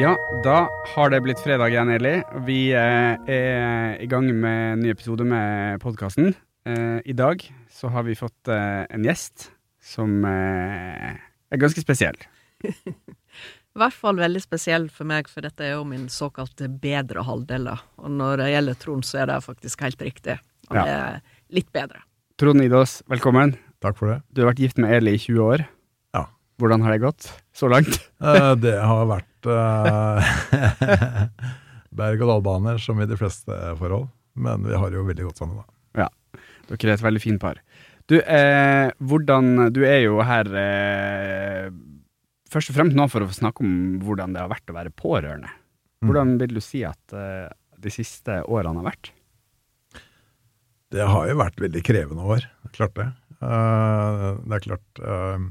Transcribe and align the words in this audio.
Ja, 0.00 0.14
da 0.44 0.68
har 0.94 1.10
det 1.12 1.20
blitt 1.24 1.40
fredag 1.44 1.72
igjen, 1.74 1.90
Eli. 1.92 2.14
Vi 2.46 2.58
eh, 2.72 3.16
er 3.28 3.98
i 4.00 4.06
gang 4.08 4.28
med 4.32 4.60
en 4.74 4.84
ny 4.84 4.92
episode 4.94 5.26
med 5.28 5.80
podkasten. 5.82 6.32
Eh, 6.68 7.00
I 7.04 7.14
dag 7.16 7.42
så 7.72 7.90
har 7.92 8.06
vi 8.06 8.16
fått 8.16 8.48
eh, 8.48 8.86
en 8.88 9.04
gjest 9.04 9.50
som 9.84 10.22
er 10.28 11.18
ganske 11.60 11.82
spesiell. 11.84 12.16
I 13.70 13.78
hvert 13.80 13.94
fall 13.96 14.18
veldig 14.18 14.40
spesiell 14.42 14.88
for 14.92 15.06
meg, 15.08 15.28
for 15.30 15.44
dette 15.46 15.64
er 15.68 15.76
jo 15.76 15.84
min 15.88 16.08
såkalte 16.12 16.68
bedre 16.82 17.22
halvdel. 17.26 17.68
Og 18.00 18.10
når 18.12 18.40
det 18.42 18.48
gjelder 18.54 18.78
Trond, 18.82 19.06
så 19.06 19.22
er 19.22 19.30
det 19.30 19.40
faktisk 19.46 19.84
helt 19.86 20.02
riktig. 20.06 20.38
Han 20.70 20.80
Ja. 20.80 20.86
er 20.86 21.20
litt 21.54 21.70
bedre. 21.74 22.02
Trond 22.40 22.62
Idås, 22.64 23.00
velkommen. 23.10 23.56
Takk 23.84 23.96
for 24.00 24.14
det. 24.14 24.18
Du 24.32 24.42
har 24.42 24.50
vært 24.52 24.64
gift 24.64 24.78
med 24.80 24.92
Eli 24.96 25.14
i 25.18 25.22
20 25.22 25.44
år. 25.44 25.66
Ja. 26.16 26.24
Hvordan 26.60 26.82
har 26.84 26.92
det 26.96 27.02
gått 27.04 27.30
så 27.60 27.70
langt? 27.72 27.98
Eh, 28.20 28.52
det 28.60 28.74
har 28.84 29.06
vært 29.08 29.46
eh, 29.48 30.32
berg-og-dal-baner, 32.00 32.76
som 32.82 32.98
i 33.00 33.06
de 33.08 33.16
fleste 33.16 33.54
forhold. 33.78 34.10
Men 34.36 34.66
vi 34.68 34.76
har 34.76 34.92
jo 34.92 35.06
veldig 35.06 35.30
godt 35.30 35.40
sammen, 35.40 35.62
da. 35.62 36.04
Ja. 36.04 36.08
Dere 36.68 36.92
er 36.92 36.98
et 36.98 37.06
veldig 37.06 37.22
fint 37.22 37.40
par. 37.40 37.62
Du, 38.10 38.18
eh, 38.20 38.90
hvordan 39.00 39.70
Du 39.72 39.80
er 39.86 40.02
jo 40.04 40.18
her 40.26 40.50
eh, 40.58 41.70
først 42.50 42.72
og 42.72 42.76
fremst 42.76 42.98
nå 42.98 43.06
for 43.10 43.24
å 43.24 43.32
snakke 43.32 43.64
om 43.64 43.72
hvordan 44.04 44.34
det 44.34 44.42
har 44.42 44.52
vært 44.52 44.72
å 44.72 44.76
være 44.76 44.92
pårørende. 44.92 45.50
Hvordan 46.04 46.36
vil 46.40 46.56
du 46.56 46.60
si 46.64 46.82
at 46.86 47.16
eh, 47.16 47.48
de 47.80 47.92
siste 47.92 48.40
årene 48.48 48.82
har 48.82 48.90
vært? 48.90 49.12
Det 50.90 51.06
har 51.06 51.28
jo 51.30 51.38
vært 51.38 51.60
veldig 51.62 51.82
krevende 51.86 52.28
år. 52.36 52.46
Klart 52.74 52.96
det. 52.98 53.08
Eh, 53.40 54.24
det 54.42 54.56
er 54.56 54.64
klart 54.64 55.02
eh, 55.04 55.44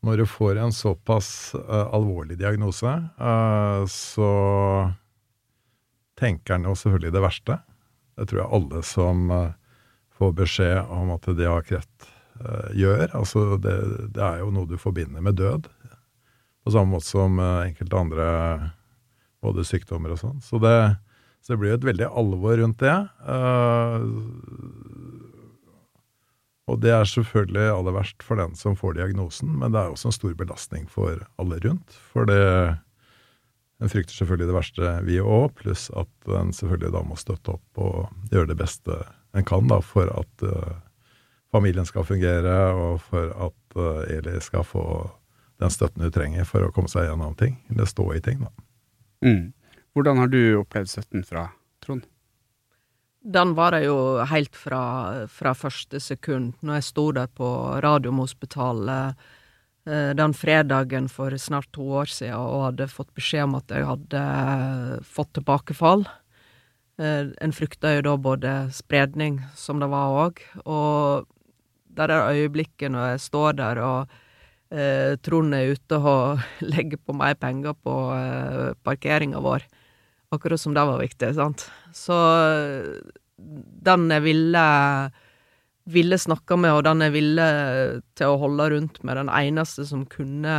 Når 0.00 0.22
du 0.22 0.26
får 0.26 0.56
en 0.56 0.72
såpass 0.72 1.54
uh, 1.54 1.88
alvorlig 1.92 2.38
diagnose, 2.40 2.92
uh, 3.20 3.82
så 3.84 4.30
tenker 6.20 6.56
en 6.56 6.70
jo 6.70 6.76
selvfølgelig 6.76 7.12
det 7.16 7.24
verste. 7.24 7.58
Det 8.16 8.28
tror 8.30 8.40
jeg 8.40 8.54
alle 8.58 8.80
som 8.86 9.28
uh, 9.28 9.52
får 10.16 10.32
beskjed 10.38 10.94
om 10.96 11.12
at 11.16 11.28
de 11.36 11.48
har 11.48 11.68
kreft, 11.68 12.08
gjør. 12.72 13.10
Altså 13.12 13.58
det, 13.60 13.74
det 14.16 14.22
er 14.24 14.38
jo 14.40 14.46
noe 14.54 14.68
du 14.68 14.78
forbinder 14.80 15.20
med 15.20 15.36
død. 15.36 15.66
På 16.64 16.72
samme 16.72 16.94
måte 16.94 17.04
som 17.04 17.36
enkelte 17.36 17.98
andre 18.00 18.28
både 19.44 19.64
sykdommer 19.68 20.14
og 20.14 20.22
sånn. 20.22 20.38
Så 20.40 20.56
så 21.40 21.52
det 21.52 21.58
blir 21.60 21.72
jo 21.72 21.78
et 21.78 21.86
veldig 21.88 22.08
alvor 22.20 22.56
rundt 22.60 22.80
det. 22.80 22.96
Og 26.70 26.78
det 26.82 26.92
er 26.94 27.08
selvfølgelig 27.08 27.66
aller 27.72 27.96
verst 27.96 28.22
for 28.22 28.38
den 28.38 28.54
som 28.58 28.76
får 28.78 28.98
diagnosen, 29.00 29.50
men 29.58 29.74
det 29.74 29.80
er 29.80 29.90
også 29.90 30.10
en 30.10 30.16
stor 30.16 30.36
belastning 30.38 30.86
for 30.90 31.24
alle 31.40 31.58
rundt. 31.66 31.98
For 32.12 32.28
det 32.30 32.78
En 33.80 33.88
frykter 33.88 34.12
selvfølgelig 34.12 34.46
det 34.50 34.54
verste, 34.54 34.88
vi 35.06 35.14
òg, 35.24 35.54
pluss 35.56 35.86
at 35.96 36.32
en 36.36 36.50
selvfølgelig 36.52 36.90
da 36.92 37.00
må 37.00 37.14
støtte 37.16 37.54
opp 37.54 37.78
og 37.80 38.10
gjøre 38.28 38.50
det 38.50 38.58
beste 38.60 38.92
en 39.32 39.46
kan 39.48 39.70
da, 39.70 39.78
for 39.80 40.10
at 40.12 40.44
uh, 40.44 40.74
familien 41.48 41.88
skal 41.88 42.04
fungere, 42.04 42.56
og 42.76 43.00
for 43.00 43.30
at 43.46 43.78
uh, 43.80 44.02
Eli 44.10 44.34
skal 44.44 44.66
få 44.68 44.84
den 45.64 45.72
støtten 45.72 46.04
hun 46.04 46.12
trenger 46.12 46.44
for 46.44 46.66
å 46.66 46.68
komme 46.76 46.92
seg 46.92 47.08
gjennom 47.08 47.32
ting, 47.40 47.56
eller 47.72 47.88
stå 47.88 48.10
i 48.16 48.20
ting. 48.20 48.44
da. 48.44 48.52
Mm. 49.24 49.52
Hvordan 49.96 50.20
har 50.20 50.28
du 50.28 50.40
opplevd 50.60 50.92
støtten 50.92 51.24
fra? 51.24 51.48
Den 53.20 53.52
var 53.54 53.74
det 53.76 53.84
jo 53.84 53.98
helt 54.24 54.56
fra, 54.56 55.26
fra 55.28 55.52
første 55.54 56.00
sekund. 56.00 56.54
Når 56.64 56.78
jeg 56.78 56.88
sto 56.88 57.04
der 57.12 57.28
på 57.28 57.48
Radiumhospitalet 57.84 59.20
eh, 59.84 60.12
den 60.16 60.32
fredagen 60.32 61.10
for 61.12 61.36
snart 61.36 61.68
to 61.76 61.84
år 62.00 62.08
siden 62.08 62.38
og 62.40 62.70
hadde 62.70 62.88
fått 62.88 63.12
beskjed 63.16 63.44
om 63.44 63.58
at 63.60 63.76
jeg 63.76 63.84
hadde 63.90 64.22
fått 65.04 65.34
tilbakefall. 65.36 66.06
Eh, 67.00 67.28
en 67.40 67.52
frykta 67.56 67.94
jo 67.96 68.06
da 68.08 68.16
både 68.20 68.54
spredning, 68.76 69.40
som 69.56 69.80
det 69.80 69.88
var 69.92 70.16
òg, 70.24 70.40
og 70.64 71.28
det 71.96 72.08
der 72.10 72.28
øyeblikket 72.28 72.92
når 72.92 73.14
jeg 73.14 73.22
står 73.24 73.56
der 73.58 73.80
og 73.84 74.12
eh, 74.70 75.16
Trond 75.24 75.54
er 75.56 75.72
ute 75.72 75.96
og 75.96 76.42
legger 76.72 77.00
på 77.00 77.16
meg 77.16 77.38
penger 77.40 77.76
på 77.76 77.94
eh, 78.16 78.72
parkeringa 78.84 79.40
vår, 79.44 79.64
akkurat 80.30 80.60
som 80.60 80.74
det 80.76 80.84
var 80.86 81.00
viktig, 81.00 81.32
sant. 81.36 81.66
Så 81.96 82.16
eh, 82.16 83.10
den 83.90 84.10
jeg 84.14 84.26
ville 84.28 84.64
ville 85.90 86.18
snakke 86.18 86.56
med, 86.60 86.74
og 86.74 86.84
den 86.86 87.04
jeg 87.04 87.14
ville 87.14 87.46
til 88.18 88.32
å 88.32 88.40
holde 88.42 88.68
rundt 88.74 89.00
med, 89.02 89.18
den 89.18 89.30
eneste 89.32 89.86
som 89.88 90.04
kunne 90.08 90.56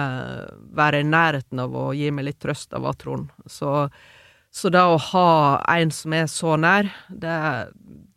være 0.76 1.02
i 1.02 1.08
nærheten 1.08 1.62
av 1.62 1.76
å 1.78 1.92
gi 1.96 2.10
meg 2.14 2.28
litt 2.28 2.42
trøst, 2.44 2.74
av 2.76 2.86
var 2.88 2.98
Trond. 3.00 3.30
Så, 3.50 3.88
så 4.52 4.72
det 4.74 4.82
å 4.82 4.98
ha 5.12 5.28
en 5.76 5.94
som 5.96 6.16
er 6.18 6.28
så 6.32 6.58
nær, 6.60 6.90
det, 7.10 7.38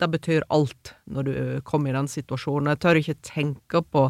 det 0.00 0.08
betyr 0.16 0.48
alt 0.54 0.94
når 1.04 1.28
du 1.28 1.34
kommer 1.68 1.92
i 1.92 1.98
den 1.98 2.10
situasjonen. 2.10 2.72
Jeg 2.72 2.82
tør 2.84 3.02
ikke 3.02 3.20
tenke 3.30 3.84
på 3.84 4.08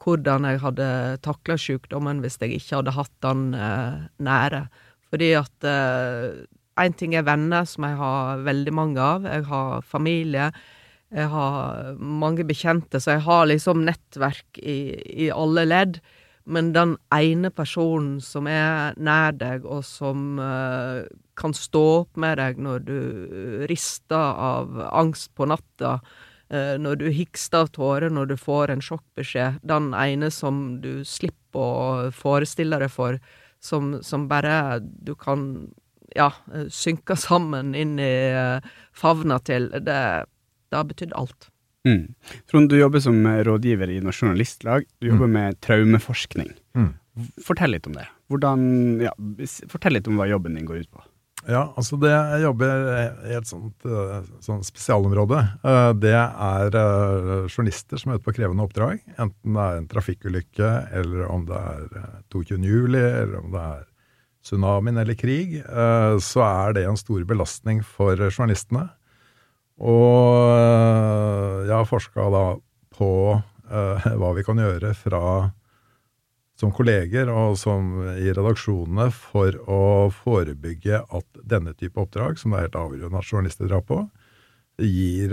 hvordan 0.00 0.46
jeg 0.48 0.62
hadde 0.62 0.86
takla 1.26 1.58
sykdommen 1.60 2.22
hvis 2.24 2.40
jeg 2.40 2.56
ikke 2.56 2.78
hadde 2.78 2.96
hatt 2.96 3.12
den 3.26 3.50
eh, 3.58 4.06
nære. 4.22 4.64
Fordi 5.10 5.34
at 5.34 5.66
én 6.82 6.96
ting 6.96 7.14
er 7.14 7.26
venner, 7.26 7.66
som 7.68 7.86
jeg 7.86 7.98
har 8.00 8.44
veldig 8.46 8.74
mange 8.76 9.00
av. 9.00 9.26
Jeg 9.28 9.46
har 9.50 9.82
familie. 9.86 10.50
Jeg 11.10 11.26
har 11.32 11.96
mange 11.98 12.46
bekjente, 12.46 13.00
så 13.02 13.16
jeg 13.16 13.26
har 13.26 13.48
liksom 13.50 13.82
nettverk 13.86 14.60
i, 14.62 14.78
i 15.26 15.30
alle 15.34 15.66
ledd. 15.66 15.98
Men 16.50 16.70
den 16.74 16.96
ene 17.14 17.50
personen 17.54 18.20
som 18.24 18.48
er 18.50 18.96
nær 18.98 19.34
deg, 19.38 19.66
og 19.66 19.84
som 19.86 20.38
uh, 20.40 21.02
kan 21.38 21.54
stå 21.56 21.82
opp 22.00 22.20
med 22.20 22.38
deg 22.40 22.62
når 22.62 22.86
du 22.86 22.98
rister 23.70 24.38
av 24.50 24.80
angst 24.88 25.30
på 25.38 25.46
natta, 25.50 25.98
uh, 26.54 26.74
når 26.80 27.02
du 27.02 27.06
hikster 27.14 27.66
av 27.66 27.74
tårer 27.76 28.14
når 28.14 28.32
du 28.32 28.36
får 28.40 28.72
en 28.72 28.82
sjokkbeskjed, 28.84 29.60
den 29.66 29.92
ene 29.98 30.30
som 30.34 30.80
du 30.82 31.04
slipper 31.06 31.60
å 31.60 32.10
forestille 32.14 32.78
deg 32.82 32.90
for, 32.94 33.18
som, 33.60 33.98
som 34.06 34.26
bare 34.30 34.80
du 34.80 35.12
kan 35.18 35.68
ja, 36.16 36.30
synke 36.72 37.16
sammen 37.18 37.74
inn 37.78 37.98
i 38.02 38.12
eh, 38.34 38.68
favna 38.96 39.38
til, 39.44 39.70
det 39.70 40.00
det 40.70 40.78
har 40.78 40.86
betydd 40.86 41.12
alt. 41.18 41.48
Mm. 41.88 42.14
Trond, 42.46 42.68
du 42.70 42.76
jobber 42.78 43.00
som 43.02 43.16
rådgiver 43.26 43.90
i 43.90 44.00
Norsk 44.04 44.22
Journalistlag. 44.22 44.84
Du 45.02 45.08
jobber 45.08 45.26
med 45.26 45.56
traumeforskning. 45.66 46.52
Mm. 46.78 46.92
Fortell 47.42 47.74
litt 47.74 47.88
om 47.90 47.96
det. 47.96 48.04
Hvordan, 48.30 48.60
ja, 49.02 49.10
fortell 49.72 49.96
litt 49.98 50.06
om 50.06 50.20
hva 50.20 50.28
jobben 50.30 50.54
din 50.54 50.68
går 50.68 50.84
ut 50.84 50.92
på. 50.94 51.02
Ja, 51.48 51.70
altså 51.72 51.96
det 51.96 52.10
jeg 52.12 52.42
jobber 52.44 52.82
i 53.24 53.34
et 53.38 53.48
sånt, 53.48 53.86
eh, 53.88 54.26
sånt 54.44 54.66
spesialområde. 54.68 55.38
Eh, 55.64 55.92
Det 55.96 56.12
er 56.14 56.76
eh, 56.76 57.48
journalister 57.48 57.98
som 57.98 58.12
er 58.12 58.20
ute 58.20 58.28
på 58.28 58.34
krevende 58.36 58.62
oppdrag. 58.66 59.00
Enten 59.16 59.56
det 59.56 59.64
er 59.64 59.78
en 59.80 59.88
trafikkulykke, 59.88 60.72
eller 61.00 61.26
om 61.32 61.46
det 61.48 61.56
er 61.56 61.86
eh, 61.96 62.18
22. 62.30 62.60
juli, 62.62 63.00
eller 63.00 63.40
om 63.40 63.50
det 63.56 63.64
er 63.64 63.86
tsunamien 64.44 64.98
eller 64.98 65.14
krig. 65.14 65.60
eh, 65.60 66.18
Så 66.18 66.42
er 66.42 66.72
det 66.72 66.86
en 66.86 66.96
stor 66.96 67.24
belastning 67.24 67.82
for 67.84 68.16
journalistene. 68.16 68.88
Og 69.80 70.50
eh, 70.56 71.68
jeg 71.68 71.76
har 71.76 71.88
forska 71.88 72.28
på 72.96 73.12
eh, 73.70 74.12
hva 74.20 74.34
vi 74.36 74.44
kan 74.44 74.60
gjøre 74.60 74.94
fra 74.94 75.24
som 76.60 76.72
kolleger 76.76 77.30
og 77.32 77.56
som 77.56 78.02
i 78.20 78.28
redaksjonene 78.36 79.06
for 79.16 79.54
å 79.64 80.10
forebygge 80.12 80.98
at 81.00 81.38
denne 81.40 81.72
type 81.72 81.96
oppdrag, 81.96 82.36
som 82.36 82.52
det 82.52 82.58
er 82.58 82.66
helt 82.66 82.76
avgjørende 82.76 83.22
at 83.22 83.30
journalister 83.30 83.70
drar 83.70 83.80
på, 83.88 84.02
gir, 84.76 85.32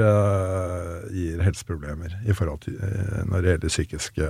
gir 1.12 1.44
helseproblemer 1.44 2.16
til, 2.64 2.80
når 3.28 3.44
det 3.44 3.52
gjelder 3.52 3.74
psykiske 3.74 4.30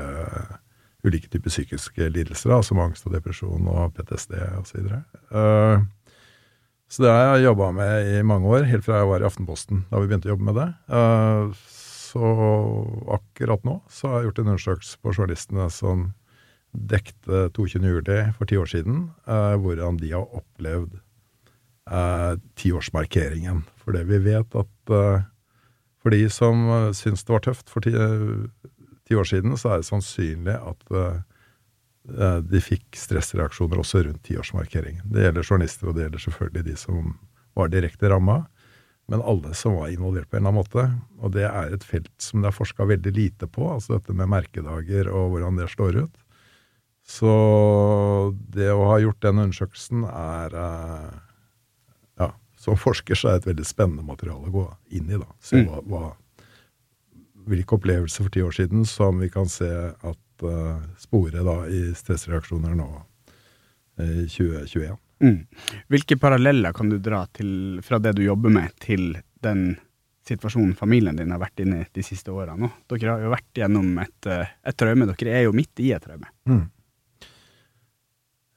ulike 1.08 1.30
typer 1.32 1.52
psykiske 1.52 2.10
lidelser, 2.14 2.52
da, 2.54 2.62
som 2.66 2.82
angst 2.84 3.08
og 3.08 3.16
depresjon 3.16 3.70
og 3.72 3.96
PTSD 3.98 4.36
osv. 4.60 4.92
Uh, 5.32 5.86
så 6.88 7.04
det 7.04 7.12
har 7.12 7.36
jeg 7.36 7.50
jobba 7.50 7.72
med 7.76 8.12
i 8.14 8.22
mange 8.24 8.48
år, 8.48 8.68
helt 8.70 8.86
fra 8.86 9.02
jeg 9.02 9.10
var 9.10 9.24
i 9.24 9.28
Aftenposten, 9.28 9.84
da 9.90 10.00
vi 10.00 10.08
begynte 10.08 10.30
å 10.30 10.36
jobbe 10.36 10.48
med 10.48 10.56
det. 10.62 10.68
Eh, 10.88 11.74
Så 12.08 12.30
akkurat 13.12 13.66
nå 13.68 13.74
så 13.92 14.08
har 14.08 14.22
jeg 14.22 14.30
gjort 14.30 14.38
en 14.40 14.52
undersøkelse 14.54 15.00
på 15.04 15.12
journalistene 15.12 15.66
som 15.76 16.06
dekte 16.72 17.50
22. 17.52 17.82
juli 17.84 18.22
for 18.38 18.48
ti 18.48 18.56
år 18.56 18.72
siden, 18.72 19.10
eh, 19.28 19.58
hvordan 19.60 20.00
de 20.00 20.14
har 20.14 20.24
opplevd 20.32 20.96
tiårsmarkeringen. 22.60 23.62
For 23.84 23.96
det 23.96 24.08
vi 24.08 24.18
vet 24.20 24.56
at 24.60 24.96
for 26.08 26.16
de 26.16 26.30
som 26.32 26.68
uh, 26.68 26.92
det 26.92 27.30
var 27.32 27.44
tøft 27.44 27.70
for 27.72 27.84
ti, 27.84 27.92
ti 29.08 29.16
år 29.18 29.28
siden, 29.30 29.56
så 29.60 29.72
er 29.74 29.82
det 29.82 29.88
sannsynlig 29.90 30.58
at 30.60 30.92
eh, 31.00 32.42
de 32.48 32.60
fikk 32.64 32.96
stressreaksjoner 32.96 33.80
også 33.82 34.04
rundt 34.06 34.22
tiårsmarkeringen. 34.28 35.08
Det 35.12 35.26
gjelder 35.26 35.44
journalister, 35.48 35.90
og 35.90 35.96
det 35.98 36.06
gjelder 36.06 36.24
selvfølgelig 36.28 36.66
de 36.70 36.76
som 36.80 37.10
var 37.58 37.72
direkte 37.74 38.12
ramma, 38.12 38.42
men 39.08 39.24
alle 39.24 39.54
som 39.56 39.78
var 39.80 39.88
involvert 39.92 40.28
på 40.30 40.36
en 40.38 40.42
eller 40.44 40.52
annen 40.52 40.60
måte. 40.62 40.84
Og 41.24 41.32
det 41.36 41.46
er 41.48 41.74
et 41.76 41.84
felt 41.88 42.12
som 42.22 42.42
det 42.44 42.50
er 42.52 42.56
forska 42.58 42.88
veldig 42.90 43.14
lite 43.16 43.48
på, 43.48 43.68
altså 43.72 43.96
dette 43.98 44.12
med 44.16 44.28
merkedager 44.32 45.08
og 45.12 45.30
hvordan 45.34 45.60
det 45.62 45.70
slår 45.72 46.02
ut. 46.06 46.18
Så 47.08 47.32
det 48.52 48.68
å 48.76 48.82
ha 48.90 48.98
gjort 49.00 49.22
den 49.24 49.40
undersøkelsen, 49.46 50.04
er 50.12 50.58
eh, 50.60 51.14
Ja, 52.20 52.32
som 52.60 52.76
forsker 52.80 53.16
så 53.16 53.30
er 53.30 53.38
det 53.38 53.46
et 53.46 53.50
veldig 53.54 53.68
spennende 53.70 54.04
materiale 54.04 54.50
å 54.50 54.56
gå 54.58 54.66
inn 54.98 55.08
i, 55.12 55.20
da. 55.22 55.28
Se 55.40 55.62
Mm. 55.62 55.68
hva, 55.72 55.82
hva 55.88 56.02
Hvilke 57.48 57.78
opplevelser 57.78 58.26
for 58.26 58.34
ti 58.34 58.44
år 58.44 58.56
siden 58.56 58.86
som 58.88 59.22
vi 59.24 59.30
kan 59.32 59.48
se 59.52 59.70
at 59.96 60.46
uh, 60.46 60.78
spore 61.00 61.44
da 61.46 61.62
i 61.72 61.88
stressreaksjoner 61.96 62.76
nå 62.78 62.88
eh, 64.02 64.24
i 64.26 64.30
2021. 64.30 64.98
Mm. 65.24 65.40
Hvilke 65.90 66.18
paralleller 66.22 66.76
kan 66.78 66.92
du 66.92 67.00
dra 67.02 67.24
til, 67.34 67.80
fra 67.84 68.00
det 68.04 68.18
du 68.20 68.26
jobber 68.26 68.54
med, 68.54 68.76
til 68.84 69.16
den 69.46 69.72
situasjonen 70.28 70.76
familien 70.76 71.16
din 71.18 71.32
har 71.32 71.42
vært 71.42 71.64
inne 71.64 71.82
i 71.82 71.92
de 71.94 72.04
siste 72.06 72.34
årene? 72.34 72.70
Dere 72.92 73.14
har 73.14 73.24
jo 73.24 73.34
vært 73.34 73.62
gjennom 73.62 73.94
et, 74.04 74.30
eh, 74.30 74.58
et 74.68 74.78
traume. 74.78 75.08
Dere 75.14 75.38
er 75.40 75.48
jo 75.48 75.56
midt 75.56 75.84
i 75.84 75.94
et 75.96 76.04
traume. 76.04 76.30
Mm. 76.50 76.66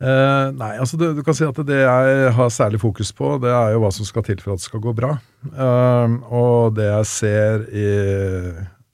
Eh, 0.01 0.47
nei, 0.57 0.75
altså 0.81 0.97
du, 0.97 1.11
du 1.13 1.21
kan 1.25 1.37
si 1.37 1.45
at 1.45 1.59
det 1.69 1.83
jeg 1.83 2.29
har 2.33 2.53
særlig 2.53 2.81
fokus 2.81 3.11
på, 3.13 3.35
det 3.43 3.51
er 3.53 3.75
jo 3.75 3.83
hva 3.83 3.91
som 3.93 4.09
skal 4.09 4.25
til 4.25 4.41
for 4.41 4.55
at 4.55 4.63
det 4.63 4.69
skal 4.69 4.85
gå 4.85 4.95
bra. 4.97 5.15
Eh, 5.51 6.15
og 6.33 6.77
det 6.79 6.89
jeg 6.89 7.09
ser 7.11 7.67
i 7.69 7.89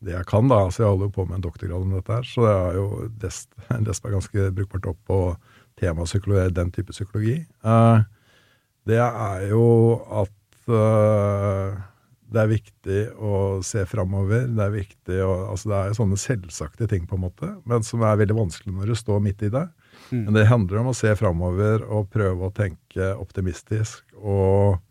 det 0.07 0.15
jeg 0.15 0.29
kan, 0.31 0.49
da, 0.51 0.63
altså 0.67 0.85
jeg 0.85 0.93
holder 0.93 1.09
jo 1.09 1.17
på 1.17 1.27
med 1.29 1.39
en 1.39 1.47
doktorgrad 1.47 1.87
om 1.87 1.97
dette 1.97 2.15
her, 2.15 2.29
så 2.29 2.47
det 2.47 2.55
er 2.55 2.79
jo 2.79 2.87
DESP, 3.25 4.07
er 4.09 4.15
ganske 4.17 4.51
brukbart 4.59 4.91
opp 4.93 5.01
på 5.11 5.21
temapsykologi, 5.81 6.55
den 6.57 6.73
type 6.75 6.95
psykologi. 6.95 7.41
Eh, 7.45 8.07
det 8.87 9.03
er 9.03 9.49
jo 9.51 9.67
at 10.23 10.73
eh, 10.73 11.85
det 12.27 12.43
er 12.43 12.51
viktig 12.51 13.01
å 13.23 13.33
se 13.65 13.85
framover. 13.87 14.49
Det 14.51 14.63
er 14.65 14.73
viktig 14.75 15.19
å 15.23 15.35
Altså 15.53 15.71
det 15.71 15.77
er 15.79 15.91
jo 15.91 15.99
sånne 16.01 16.19
selvsagte 16.21 16.89
ting, 16.91 17.05
på 17.07 17.19
en 17.19 17.27
måte, 17.29 17.51
men 17.69 17.87
som 17.87 18.03
er 18.03 18.19
veldig 18.19 18.39
vanskelig 18.39 18.75
når 18.75 18.91
du 18.91 18.99
står 18.99 19.23
midt 19.23 19.45
i 19.47 19.53
det. 19.55 19.67
Mm. 20.11 20.25
Men 20.25 20.35
det 20.39 20.49
handler 20.51 20.83
om 20.83 20.91
å 20.91 20.97
se 20.97 21.13
framover 21.19 21.85
og 21.87 22.11
prøve 22.15 22.49
å 22.49 22.55
tenke 22.55 23.13
optimistisk 23.15 24.03
og 24.17 24.83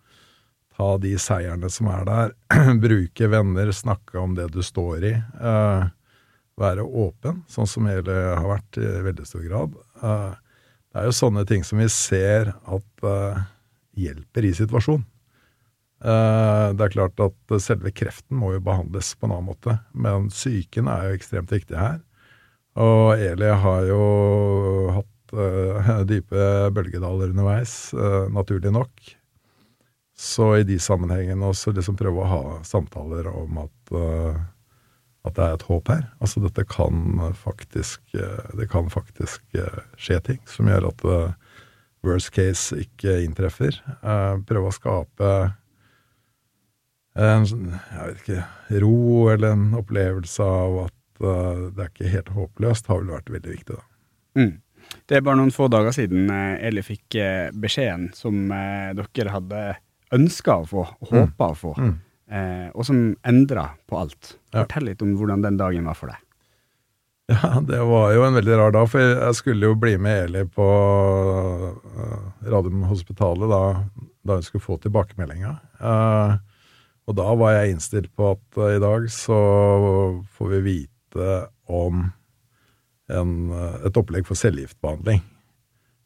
ta 0.76 0.90
de 1.02 1.14
seierne 1.22 1.70
som 1.72 1.90
er 1.92 2.08
der. 2.08 2.34
Bruke 2.86 3.30
venner, 3.32 3.72
snakke 3.76 4.20
om 4.20 4.36
det 4.38 4.50
du 4.54 4.62
står 4.66 5.08
i. 5.12 5.14
eh, 5.16 5.86
være 6.60 6.86
åpen, 6.88 7.42
sånn 7.52 7.68
som 7.68 7.88
hele 7.90 8.14
har 8.14 8.48
vært 8.48 8.80
i 8.80 8.88
veldig 9.10 9.26
stor 9.28 9.44
grad. 9.44 9.76
Eh, 10.00 10.36
det 10.96 11.02
er 11.02 11.10
jo 11.10 11.18
sånne 11.18 11.44
ting 11.48 11.66
som 11.68 11.82
vi 11.82 11.90
ser 11.92 12.54
at 12.56 13.08
eh, 13.10 13.42
hjelper 14.06 14.48
i 14.48 14.54
situasjonen. 14.56 15.04
Eh, 16.06 16.68
det 16.76 16.86
er 16.86 16.94
klart 16.94 17.20
at 17.24 17.56
selve 17.64 17.92
kreften 17.96 18.40
må 18.40 18.54
jo 18.54 18.64
behandles 18.64 19.14
på 19.16 19.28
en 19.28 19.36
annen 19.36 19.50
måte, 19.52 19.78
men 19.92 20.30
psyken 20.32 20.90
er 20.92 21.10
jo 21.10 21.20
ekstremt 21.20 21.52
viktig 21.52 21.78
her. 21.80 22.00
Og 22.80 23.20
Eli 23.24 23.52
har 23.64 23.86
jo 23.88 24.02
hatt 24.96 25.36
eh, 25.36 25.92
dype 26.12 26.48
bølgedaler 26.76 27.32
underveis, 27.36 27.94
eh, 27.96 28.26
naturlig 28.36 28.74
nok. 28.76 29.16
Så 30.16 30.58
i 30.58 30.64
de 30.64 30.78
sammenhengene 30.80 31.50
også 31.52 31.74
liksom 31.76 31.98
prøve 32.00 32.24
å 32.24 32.30
ha 32.30 32.44
samtaler 32.64 33.28
om 33.28 33.58
at, 33.66 33.92
uh, 33.92 34.38
at 35.28 35.36
det 35.36 35.44
er 35.44 35.58
et 35.58 35.66
håp 35.68 35.92
her. 35.92 36.06
Altså 36.24 36.40
dette 36.44 36.64
kan 36.72 37.20
faktisk, 37.36 38.00
eh, 38.16 38.52
det 38.56 38.70
kan 38.72 38.88
faktisk 38.94 39.42
eh, 39.58 39.80
skje 39.98 40.20
ting 40.24 40.42
som 40.48 40.70
gjør 40.70 40.92
at 40.92 41.06
worst 42.06 42.30
case 42.36 42.78
ikke 42.86 43.18
inntreffer. 43.26 43.76
Uh, 44.06 44.38
prøve 44.48 44.70
å 44.70 44.76
skape 44.76 45.32
en 47.16 47.48
sånn, 47.50 47.72
jeg 47.74 48.06
vet 48.06 48.22
ikke, 48.22 48.46
ro 48.84 49.00
eller 49.34 49.56
en 49.56 49.74
opplevelse 49.80 50.46
av 50.46 50.78
at 50.86 51.24
uh, 51.26 51.72
det 51.74 51.82
er 51.82 51.90
ikke 51.90 52.14
helt 52.14 52.32
håpløst, 52.38 52.92
har 52.92 53.02
vel 53.02 53.16
vært 53.18 53.34
veldig 53.34 53.56
viktig, 53.58 53.80
da. 53.80 53.86
Mm. 54.40 54.54
Det 55.10 55.18
er 55.18 55.26
bare 55.26 55.40
noen 55.40 55.52
få 55.56 55.66
dager 55.74 55.96
siden 55.96 56.30
Eli 56.30 56.84
fikk 56.86 57.16
beskjeden 57.58 58.12
som 58.14 58.36
dere 58.46 59.32
hadde 59.34 59.62
ønska 60.16 60.60
å 60.64 60.68
få, 60.70 60.86
og 61.02 61.12
håpa 61.14 61.52
å 61.52 61.58
få, 61.60 61.74
Mm. 61.78 61.96
eh, 62.32 62.68
og 62.74 62.86
som 62.88 63.02
endra 63.28 63.70
på 63.88 64.00
alt. 64.00 64.36
Fortell 64.56 64.88
litt 64.90 65.02
om 65.06 65.16
hvordan 65.20 65.44
den 65.46 65.58
dagen 65.60 65.86
var 65.86 65.94
for 66.00 66.08
deg. 66.14 66.22
Ja, 67.28 67.60
det 67.60 67.80
var 67.82 68.12
jo 68.14 68.22
en 68.28 68.36
veldig 68.38 68.58
rar 68.60 68.72
dag, 68.76 68.88
for 68.92 69.02
jeg 69.02 69.36
skulle 69.40 69.66
jo 69.72 69.76
bli 69.82 69.96
med 69.98 70.28
Eli 70.28 70.44
på 70.46 70.66
uh, 70.66 72.28
Radiumhospitalet 72.46 73.50
da, 73.50 73.62
da 74.26 74.38
hun 74.38 74.46
skulle 74.46 74.62
få 74.66 74.78
tilbakemeldinga. 74.84 75.56
Eh, 75.82 76.36
og 77.10 77.18
da 77.18 77.34
var 77.38 77.56
jeg 77.56 77.74
innstilt 77.76 78.12
på 78.18 78.32
at 78.36 78.60
eh, 78.62 78.76
i 78.78 78.84
dag 78.84 79.08
så 79.14 79.40
får 80.38 80.52
vi 80.54 80.62
vite 80.70 81.32
om 81.66 82.06
en, 83.10 83.34
eh, 83.52 83.76
et 83.90 83.98
opplegg 84.02 84.26
for 84.30 84.38
cellegiftbehandling. 84.38 85.22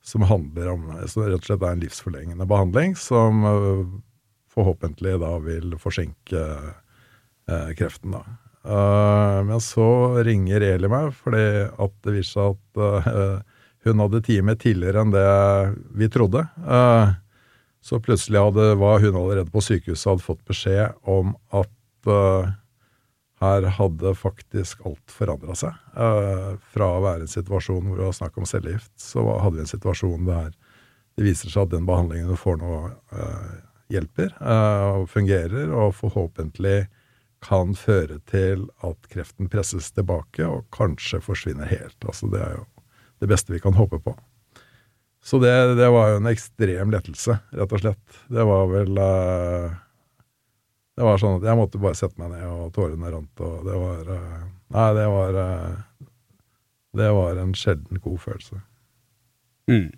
Som 0.10 0.26
handler 0.26 0.72
om 0.74 0.86
som 1.06 1.28
rett 1.28 1.38
og 1.38 1.46
slett 1.46 1.64
er 1.64 1.76
en 1.76 1.82
livsforlengende 1.84 2.48
behandling 2.50 2.96
som 2.98 3.44
eh, 3.46 3.82
forhåpentlig 4.50 5.20
da 5.22 5.36
vil 5.44 5.76
forsinke 5.82 6.46
eh, 7.50 7.70
kreften, 7.78 8.16
da. 8.18 8.24
Eh, 8.66 9.40
men 9.46 9.62
så 9.64 9.88
ringer 10.26 10.66
Eli 10.66 10.90
meg, 10.92 11.14
fordi 11.16 11.46
at 11.70 11.96
det 12.06 12.16
viser 12.18 12.34
seg 12.34 12.58
at 12.58 13.14
eh, 13.14 13.58
hun 13.88 14.04
hadde 14.04 14.24
time 14.26 14.56
tidligere 14.60 15.06
enn 15.06 15.14
det 15.14 15.28
vi 16.02 16.10
trodde. 16.12 16.44
Eh, 16.66 17.14
så 17.86 18.02
plutselig 18.04 18.42
hadde, 18.42 18.74
var 18.82 19.00
hun 19.06 19.16
allerede 19.16 19.54
på 19.54 19.64
sykehuset 19.64 20.08
og 20.08 20.18
hadde 20.18 20.26
fått 20.26 20.48
beskjed 20.50 20.98
om 21.08 21.32
at 21.56 21.76
her 23.40 23.68
hadde 23.78 24.14
faktisk 24.20 24.82
alt 24.88 25.14
forandra 25.14 25.56
seg. 25.56 25.76
Eh, 25.96 26.52
fra 26.74 26.90
å 26.98 27.04
være 27.04 27.26
en 27.26 27.32
situasjon 27.32 27.88
hvor 27.88 28.00
det 28.00 28.10
var 28.10 28.18
snakk 28.18 28.40
om 28.40 28.48
cellegift, 28.50 28.94
så 29.00 29.24
hadde 29.40 29.60
vi 29.60 29.66
en 29.66 29.74
situasjon 29.74 30.28
der 30.28 30.52
det 31.20 31.26
viser 31.26 31.52
seg 31.52 31.66
at 31.66 31.74
den 31.74 31.88
behandlingen 31.88 32.32
du 32.32 32.40
får 32.40 32.60
nå, 32.62 32.76
eh, 33.16 33.52
hjelper 33.92 34.32
eh, 34.40 34.86
og 35.02 35.10
fungerer, 35.12 35.72
og 35.74 35.96
forhåpentlig 35.98 36.88
kan 37.44 37.74
føre 37.76 38.20
til 38.28 38.66
at 38.84 39.08
kreften 39.12 39.50
presses 39.52 39.92
tilbake 39.96 40.44
og 40.48 40.68
kanskje 40.76 41.22
forsvinner 41.24 41.68
helt. 41.72 41.98
Altså 42.04 42.28
Det 42.32 42.42
er 42.44 42.58
jo 42.58 42.66
det 43.20 43.30
beste 43.32 43.56
vi 43.56 43.62
kan 43.64 43.76
håpe 43.76 44.00
på. 44.04 44.16
Så 45.24 45.40
det, 45.44 45.52
det 45.76 45.90
var 45.92 46.14
jo 46.14 46.20
en 46.22 46.32
ekstrem 46.32 46.92
lettelse, 46.94 47.36
rett 47.52 47.76
og 47.76 47.84
slett. 47.84 48.20
Det 48.32 48.46
var 48.48 48.70
vel 48.72 49.00
eh, 49.04 49.80
Det 51.00 51.06
var 51.08 51.20
sånn 51.22 51.38
at 51.38 51.46
jeg 51.48 51.56
måtte 51.56 51.80
bare 51.80 51.96
sette 51.96 52.20
meg 52.20 52.34
ned, 52.34 52.44
og 52.44 52.74
tårene 52.76 53.12
rant, 53.14 53.44
og 53.46 53.62
det 53.64 53.76
var 53.80 54.10
eh, 54.18 54.40
Nei, 54.76 54.88
det 54.98 55.06
var 55.10 55.38
eh, 55.42 55.78
Det 57.00 57.08
var 57.16 57.40
en 57.40 57.54
sjelden 57.56 58.02
god 58.04 58.18
følelse. 58.20 58.60
Mm. 59.72 59.94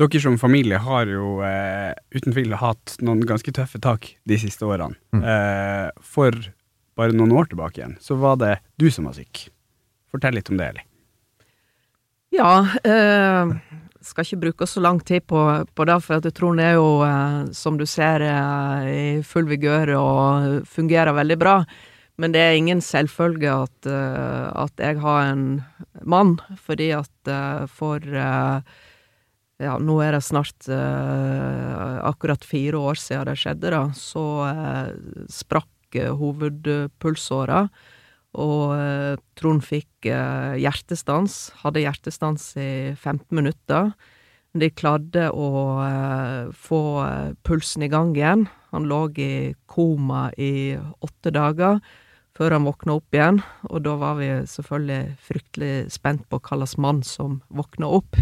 Dere 0.00 0.22
som 0.22 0.38
familie 0.40 0.80
har 0.80 1.10
jo 1.10 1.42
eh, 1.44 1.92
uten 2.14 2.32
tvil 2.32 2.56
hatt 2.56 2.94
noen 3.04 3.20
ganske 3.28 3.52
tøffe 3.52 3.82
tak 3.84 4.14
de 4.24 4.38
siste 4.40 4.64
årene. 4.64 4.96
Mm. 5.12 5.26
Eh, 5.28 5.90
for 6.00 6.40
bare 6.96 7.12
noen 7.12 7.36
år 7.36 7.50
tilbake 7.50 7.82
igjen, 7.82 7.98
så 8.00 8.16
var 8.16 8.40
det 8.40 8.54
du 8.80 8.88
som 8.88 9.10
var 9.10 9.18
syk. 9.18 9.50
Fortell 10.08 10.38
litt 10.38 10.48
om 10.48 10.56
det, 10.56 10.70
Eli. 10.72 10.86
Ja, 12.38 12.52
eh, 12.80 13.52
skal 14.06 14.26
ikke 14.26 14.42
bruke 14.44 14.68
så 14.68 14.82
lang 14.82 15.00
tid 15.04 15.26
på, 15.28 15.40
på 15.74 15.86
det, 15.88 15.98
for 16.04 16.22
jeg 16.22 16.34
tror 16.36 16.56
det 16.58 16.64
er 16.70 16.78
jo, 16.78 16.88
eh, 17.06 17.50
som 17.56 17.78
du 17.78 17.86
ser, 17.88 18.24
eh, 18.24 18.86
i 18.86 19.22
full 19.26 19.48
vigør 19.50 19.94
og 19.98 20.66
fungerer 20.70 21.16
veldig 21.16 21.38
bra. 21.40 21.56
Men 22.16 22.32
det 22.32 22.40
er 22.40 22.56
ingen 22.56 22.80
selvfølge 22.80 23.52
at, 23.66 23.88
eh, 23.90 24.46
at 24.64 24.80
jeg 24.80 25.00
har 25.02 25.30
en 25.32 25.46
mann, 26.02 26.36
fordi 26.56 26.92
at 26.96 27.10
for 27.72 28.00
ja, 29.56 29.72
nå 29.80 29.94
er 30.04 30.12
det 30.14 30.22
snart 30.22 30.68
akkurat 30.68 32.44
fire 32.44 32.78
år 32.78 33.00
siden 33.00 33.26
det 33.26 33.38
skjedde, 33.40 33.72
da. 33.72 33.82
Så 33.96 34.22
sprakk 35.32 35.98
hovedpulsåra. 36.20 37.64
Og 38.36 38.74
eh, 38.76 39.16
Trond 39.38 39.64
fikk 39.64 40.08
eh, 40.10 40.56
hjertestans. 40.60 41.38
Hadde 41.62 41.84
hjertestans 41.84 42.52
i 42.60 42.92
15 42.94 43.32
minutter. 43.36 43.92
De 44.56 44.68
klarte 44.72 45.28
å 45.32 45.48
eh, 45.84 46.52
få 46.52 46.80
pulsen 47.46 47.86
i 47.86 47.90
gang 47.92 48.14
igjen. 48.16 48.46
Han 48.74 48.88
lå 48.90 49.06
i 49.20 49.54
koma 49.70 50.28
i 50.36 50.76
åtte 50.76 51.32
dager 51.32 51.80
før 52.36 52.52
han 52.52 52.66
våkna 52.68 52.98
opp 52.98 53.16
igjen. 53.16 53.40
Og 53.70 53.84
da 53.86 53.94
var 54.00 54.18
vi 54.20 54.28
selvfølgelig 54.52 55.16
fryktelig 55.24 55.74
spent 55.94 56.26
på 56.28 56.40
hva 56.42 56.60
slags 56.60 56.76
mann 56.76 57.00
som 57.06 57.40
våkna 57.48 57.88
opp. 57.88 58.20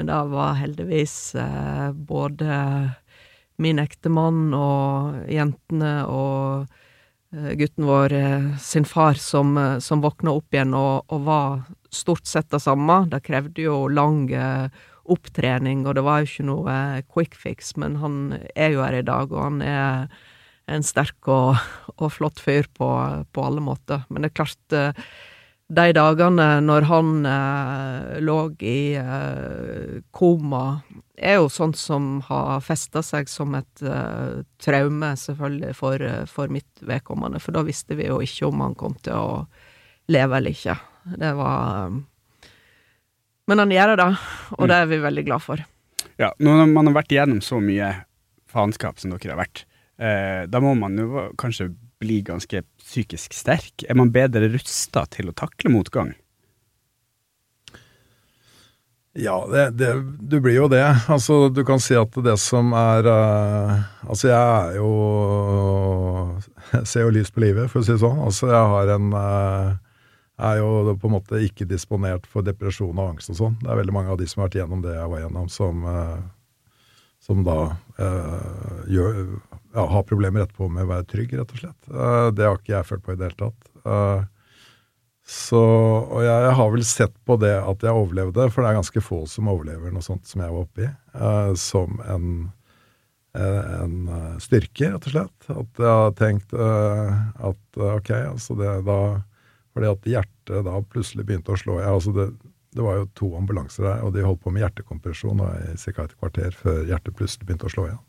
Men 0.00 0.08
det 0.08 0.20
var 0.32 0.56
heldigvis 0.56 1.16
både 2.08 2.54
min 3.60 3.82
ektemann 3.82 4.54
og 4.56 5.28
jentene 5.28 5.92
og 6.08 6.72
gutten 7.32 7.86
vår 7.88 8.12
eh, 8.12 8.56
sin 8.60 8.84
far 8.84 9.14
som, 9.14 9.56
eh, 9.58 9.78
som 9.78 10.02
våkna 10.04 10.34
opp 10.36 10.52
igjen 10.52 10.74
og, 10.76 11.06
og 11.08 11.24
var 11.24 11.62
stort 11.92 12.26
sett 12.28 12.50
det 12.52 12.60
samme. 12.60 13.06
Det 13.08 13.22
krevde 13.24 13.64
jo 13.64 13.86
lang 13.88 14.26
eh, 14.36 14.68
opptrening, 15.12 15.86
og 15.86 15.96
det 15.96 16.04
var 16.06 16.20
jo 16.20 16.28
ikke 16.28 16.48
noe 16.48 16.76
eh, 16.76 17.02
quick 17.08 17.36
fix, 17.38 17.74
men 17.80 17.96
han 18.02 18.20
er 18.54 18.76
jo 18.76 18.84
her 18.84 19.00
i 19.00 19.06
dag, 19.06 19.32
og 19.32 19.46
han 19.48 19.62
er 19.64 20.12
en 20.70 20.84
sterk 20.86 21.28
og, 21.32 21.56
og 21.96 22.12
flott 22.14 22.40
fyr 22.40 22.68
på, 22.76 22.88
på 23.32 23.44
alle 23.44 23.64
måter. 23.64 24.04
Men 24.08 24.22
det 24.22 24.32
er 24.32 24.38
klart 24.42 24.76
eh, 24.76 25.06
de 25.72 25.92
dagene 25.96 26.48
når 26.64 26.86
han 26.88 27.12
eh, 27.28 28.18
lå 28.20 28.38
i 28.60 28.94
eh, 29.00 30.02
koma 30.12 30.64
er 31.16 31.38
jo 31.38 31.48
sånt 31.52 31.78
som 31.78 32.20
har 32.26 32.60
festa 32.64 33.02
seg 33.04 33.30
som 33.30 33.54
et 33.56 33.82
eh, 33.86 34.42
traume, 34.62 35.12
selvfølgelig, 35.18 35.74
for, 35.78 36.02
uh, 36.02 36.22
for 36.28 36.52
mitt 36.52 36.82
vedkommende. 36.82 37.40
For 37.42 37.54
da 37.54 37.62
visste 37.66 37.96
vi 37.98 38.08
jo 38.08 38.18
ikke 38.24 38.48
om 38.48 38.64
han 38.64 38.76
kom 38.78 38.96
til 39.04 39.16
å 39.16 39.44
leve 40.12 40.40
eller 40.40 40.56
ikke. 40.56 40.76
Det 41.18 41.32
var 41.38 41.92
um, 41.92 42.00
Men 43.50 43.64
han 43.64 43.74
gjør 43.74 43.96
det, 43.98 44.08
og 44.58 44.68
det 44.70 44.78
er 44.78 44.90
vi 44.90 45.02
veldig 45.02 45.24
glad 45.26 45.42
for. 45.44 45.62
Ja, 46.20 46.30
når 46.38 46.66
man 46.70 46.90
har 46.90 47.00
vært 47.00 47.14
igjennom 47.14 47.40
så 47.44 47.58
mye 47.62 47.94
faenskap 48.50 49.00
som 49.00 49.14
dere 49.14 49.34
har 49.34 49.40
vært, 49.40 49.64
eh, 49.98 50.44
da 50.46 50.60
må 50.62 50.74
man 50.78 50.98
jo 51.00 51.26
kanskje 51.40 51.72
bli 52.02 52.20
ganske 52.26 52.62
psykisk 52.92 53.34
sterk. 53.36 53.86
Er 53.88 53.98
man 53.98 54.12
bedre 54.14 54.50
rusta 54.52 55.06
til 55.10 55.32
å 55.32 55.36
takle 55.36 55.72
motgang? 55.72 56.12
Ja, 59.14 59.46
det, 59.50 59.70
det, 59.70 59.92
du 60.20 60.40
blir 60.40 60.56
jo 60.56 60.68
det. 60.72 60.84
Altså, 61.08 61.48
du 61.52 61.60
kan 61.68 61.80
si 61.84 61.96
at 61.98 62.14
det 62.24 62.38
som 62.40 62.72
er 62.72 63.04
uh, 63.04 63.82
Altså, 64.08 64.30
jeg 64.30 64.40
er 64.40 64.76
jo 64.78 64.92
Jeg 66.72 66.88
ser 66.88 67.04
jo 67.04 67.12
lys 67.12 67.32
på 67.32 67.42
livet, 67.44 67.68
for 67.68 67.82
å 67.82 67.84
si 67.84 67.92
det 67.92 68.00
sånn. 68.00 68.22
Altså, 68.24 68.48
jeg 68.48 68.70
har 68.72 68.94
en 68.94 69.10
uh, 69.12 69.74
er 70.42 70.62
jo 70.62 70.94
på 70.96 71.10
en 71.10 71.16
måte 71.18 71.42
ikke 71.44 71.68
disponert 71.68 72.24
for 72.26 72.42
depresjon 72.42 72.96
og 72.96 73.12
angst 73.12 73.34
og 73.34 73.36
sånn. 73.38 73.58
Det 73.60 73.68
er 73.68 73.82
veldig 73.82 73.94
mange 73.94 74.14
av 74.14 74.18
de 74.18 74.26
som 74.26 74.40
har 74.40 74.48
vært 74.48 74.62
gjennom 74.62 74.80
det 74.82 74.96
jeg 74.96 75.10
var 75.12 75.20
gjennom, 75.20 75.50
som, 75.52 75.84
uh, 75.84 76.16
som 77.22 77.44
da 77.46 77.58
gjør, 78.90 79.20
ja, 79.72 79.86
ha 79.88 80.02
problemer 80.04 80.44
etterpå 80.44 80.68
med 80.68 80.86
å 80.86 80.92
være 80.92 81.08
trygg, 81.08 81.34
rett 81.38 81.54
og 81.54 81.62
slett. 81.62 81.90
det 82.36 82.46
har 82.46 82.58
ikke 82.58 82.74
jeg 82.74 82.88
følt 82.88 83.04
på 83.06 83.14
i 83.14 83.18
det 83.20 83.30
hele 83.30 83.40
tatt. 83.40 84.30
Så, 85.22 85.58
og 85.58 86.24
jeg, 86.24 86.34
jeg, 86.44 86.54
har 86.58 86.72
vel 86.74 86.84
sett 86.86 87.14
på 87.26 87.36
det 87.40 87.54
at 87.54 87.84
jeg 87.86 87.94
overlevde, 87.94 88.48
for 88.50 88.64
det 88.64 88.72
er 88.72 88.80
ganske 88.80 89.02
få 89.04 89.22
som 89.30 89.50
overlever 89.52 89.94
noe 89.94 90.04
sånt 90.04 90.26
som 90.28 90.42
jeg 90.42 90.50
var 90.50 90.66
oppi, 90.66 90.88
uh, 91.14 91.52
som 91.58 92.00
en, 92.10 92.32
uh, 93.38 93.62
en 93.78 93.96
styrke, 94.42 94.90
rett 94.90 95.06
og 95.06 95.14
slett. 95.14 95.50
At 95.54 95.82
jeg 95.84 95.92
har 96.02 96.16
tenkt 96.18 96.56
at 96.58 97.82
ok, 97.86 98.10
altså 98.34 98.58
det 98.58 98.80
da 98.88 99.02
Fordi 99.72 99.88
at 99.88 100.04
hjertet 100.04 100.66
da 100.66 100.80
plutselig 100.84 101.24
begynte 101.24 101.54
å 101.54 101.56
slå 101.56 101.78
jeg, 101.78 101.88
altså 101.88 102.12
det, 102.12 102.26
det 102.76 102.82
var 102.84 102.98
jo 102.98 103.06
to 103.16 103.30
ambulanser 103.38 103.86
der, 103.86 104.02
og 104.04 104.12
de 104.12 104.24
holdt 104.26 104.42
på 104.44 104.52
med 104.52 104.66
hjertekompresjon 104.66 105.40
i 105.40 105.76
ca. 105.80 106.04
et 106.04 106.18
kvarter 106.18 106.52
før 106.52 106.82
hjertet 106.90 107.16
plutselig 107.16 107.48
begynte 107.48 107.70
å 107.70 107.72
slå 107.72 107.86
igjen. 107.88 108.02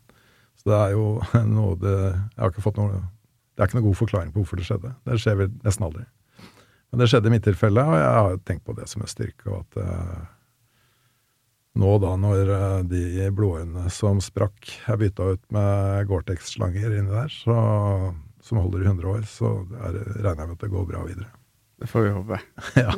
Så 0.63 0.71
det 0.71 0.79
er 0.79 0.93
jo 0.95 1.07
noe 1.57 1.77
det 1.79 1.95
Jeg 1.99 2.39
har 2.39 2.53
ikke 2.53 2.63
fått 2.63 2.79
noe 2.79 3.01
Det 3.53 3.61
er 3.61 3.67
ikke 3.67 3.79
noen 3.79 3.89
god 3.89 3.99
forklaring 3.99 4.31
på 4.33 4.41
hvorfor 4.41 4.59
det 4.59 4.67
skjedde. 4.67 4.93
Det 5.05 5.19
skjer 5.21 5.41
vel 5.43 5.51
nesten 5.65 5.87
aldri. 5.89 6.05
Men 6.93 7.01
det 7.01 7.09
skjedde 7.09 7.29
i 7.29 7.33
mitt 7.33 7.43
tilfelle, 7.45 7.83
og 7.89 7.97
jeg 7.97 8.09
har 8.21 8.39
tenkt 8.45 8.65
på 8.69 8.75
det 8.77 8.87
som 8.89 9.01
en 9.01 9.09
styrke. 9.09 9.49
og 9.49 9.63
at 9.63 9.77
eh, 9.81 10.23
nå 11.81 11.93
da, 12.01 12.11
når 12.21 12.51
eh, 12.53 12.81
de 12.85 13.29
blodårene 13.33 13.87
som 13.93 14.19
sprakk, 14.21 14.69
er 14.89 14.99
bytta 15.01 15.31
ut 15.33 15.41
med 15.53 16.09
Gore-Tex-slanger 16.09 16.93
inni 16.99 17.09
der, 17.09 17.33
så, 17.33 17.55
som 18.45 18.61
holder 18.61 18.85
i 18.85 18.89
100 18.91 19.09
år, 19.09 19.23
så 19.25 19.55
er, 19.81 19.97
regner 20.19 20.43
jeg 20.43 20.51
med 20.51 20.57
at 20.59 20.67
det 20.67 20.71
går 20.75 20.85
bra 20.91 21.01
videre. 21.07 21.29
Det 21.81 21.89
får 21.89 22.05
vi 22.05 22.13
håpe. 22.13 22.39
ja. 22.85 22.93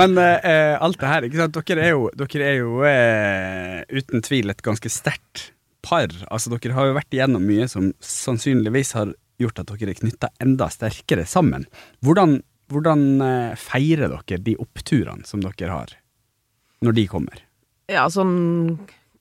Men 0.00 0.16
eh, 0.18 0.74
alt 0.80 1.00
det 1.00 1.12
her, 1.12 1.28
ikke 1.28 1.42
sant. 1.42 1.60
Dere 1.60 1.84
er 1.84 1.92
jo, 1.92 2.08
dere 2.24 2.48
er 2.48 2.60
jo 2.62 2.84
eh, 2.88 4.00
uten 4.00 4.24
tvil 4.24 4.52
et 4.52 4.64
ganske 4.64 4.92
sterkt 4.92 5.50
par. 5.84 6.12
Altså, 6.30 6.52
dere 6.54 6.76
har 6.76 6.90
jo 6.90 6.96
vært 6.98 7.16
igjennom 7.16 7.44
mye 7.46 7.68
som 7.70 7.90
sannsynligvis 8.04 8.94
har 8.98 9.14
gjort 9.40 9.62
at 9.62 9.72
dere 9.72 9.94
er 9.94 10.00
knytta 10.00 10.30
enda 10.42 10.68
sterkere 10.72 11.26
sammen. 11.28 11.66
Hvordan, 12.04 12.40
hvordan 12.72 13.04
eh, 13.24 13.58
feirer 13.58 14.12
dere 14.12 14.42
de 14.44 14.56
oppturene 14.60 15.26
som 15.28 15.42
dere 15.44 15.72
har, 15.72 15.94
når 16.84 16.98
de 16.98 17.06
kommer? 17.10 17.44
Ja, 17.90 18.06
sånn 18.12 18.78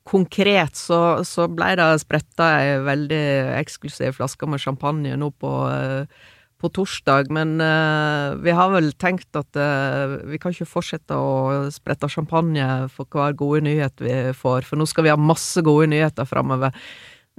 konkret 0.09 0.77
så, 0.77 1.21
så 1.27 1.45
blei 1.51 1.75
det 1.77 1.87
spretta 2.01 2.49
ei 2.63 2.79
veldig 2.81 3.23
eksklusiv 3.59 4.17
flaske 4.17 4.47
med 4.49 4.61
champagne 4.61 5.17
nå 5.19 5.29
på, 5.37 5.53
eh, 5.69 6.29
på 6.59 6.69
torsdag, 6.75 7.29
men 7.33 7.55
uh, 7.63 8.35
vi 8.43 8.53
har 8.55 8.71
vel 8.73 8.91
tenkt 8.99 9.35
at 9.39 9.55
uh, 9.55 10.19
vi 10.27 10.39
kan 10.41 10.53
ikke 10.53 10.67
fortsette 10.67 11.15
å 11.15 11.69
sprette 11.73 12.09
champagne 12.11 12.65
for 12.91 13.07
hver 13.07 13.37
gode 13.39 13.63
nyhet 13.67 14.03
vi 14.03 14.17
får, 14.35 14.67
for 14.67 14.79
nå 14.79 14.87
skal 14.89 15.07
vi 15.07 15.13
ha 15.13 15.19
masse 15.19 15.63
gode 15.65 15.89
nyheter 15.93 16.27
framover. 16.27 16.75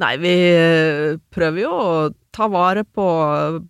Nei, 0.01 0.15
vi 0.17 0.33
eh, 0.49 1.19
prøver 1.29 1.61
jo 1.61 1.71
å 1.77 1.97
ta 2.33 2.47
vare 2.49 2.87
på 2.89 3.05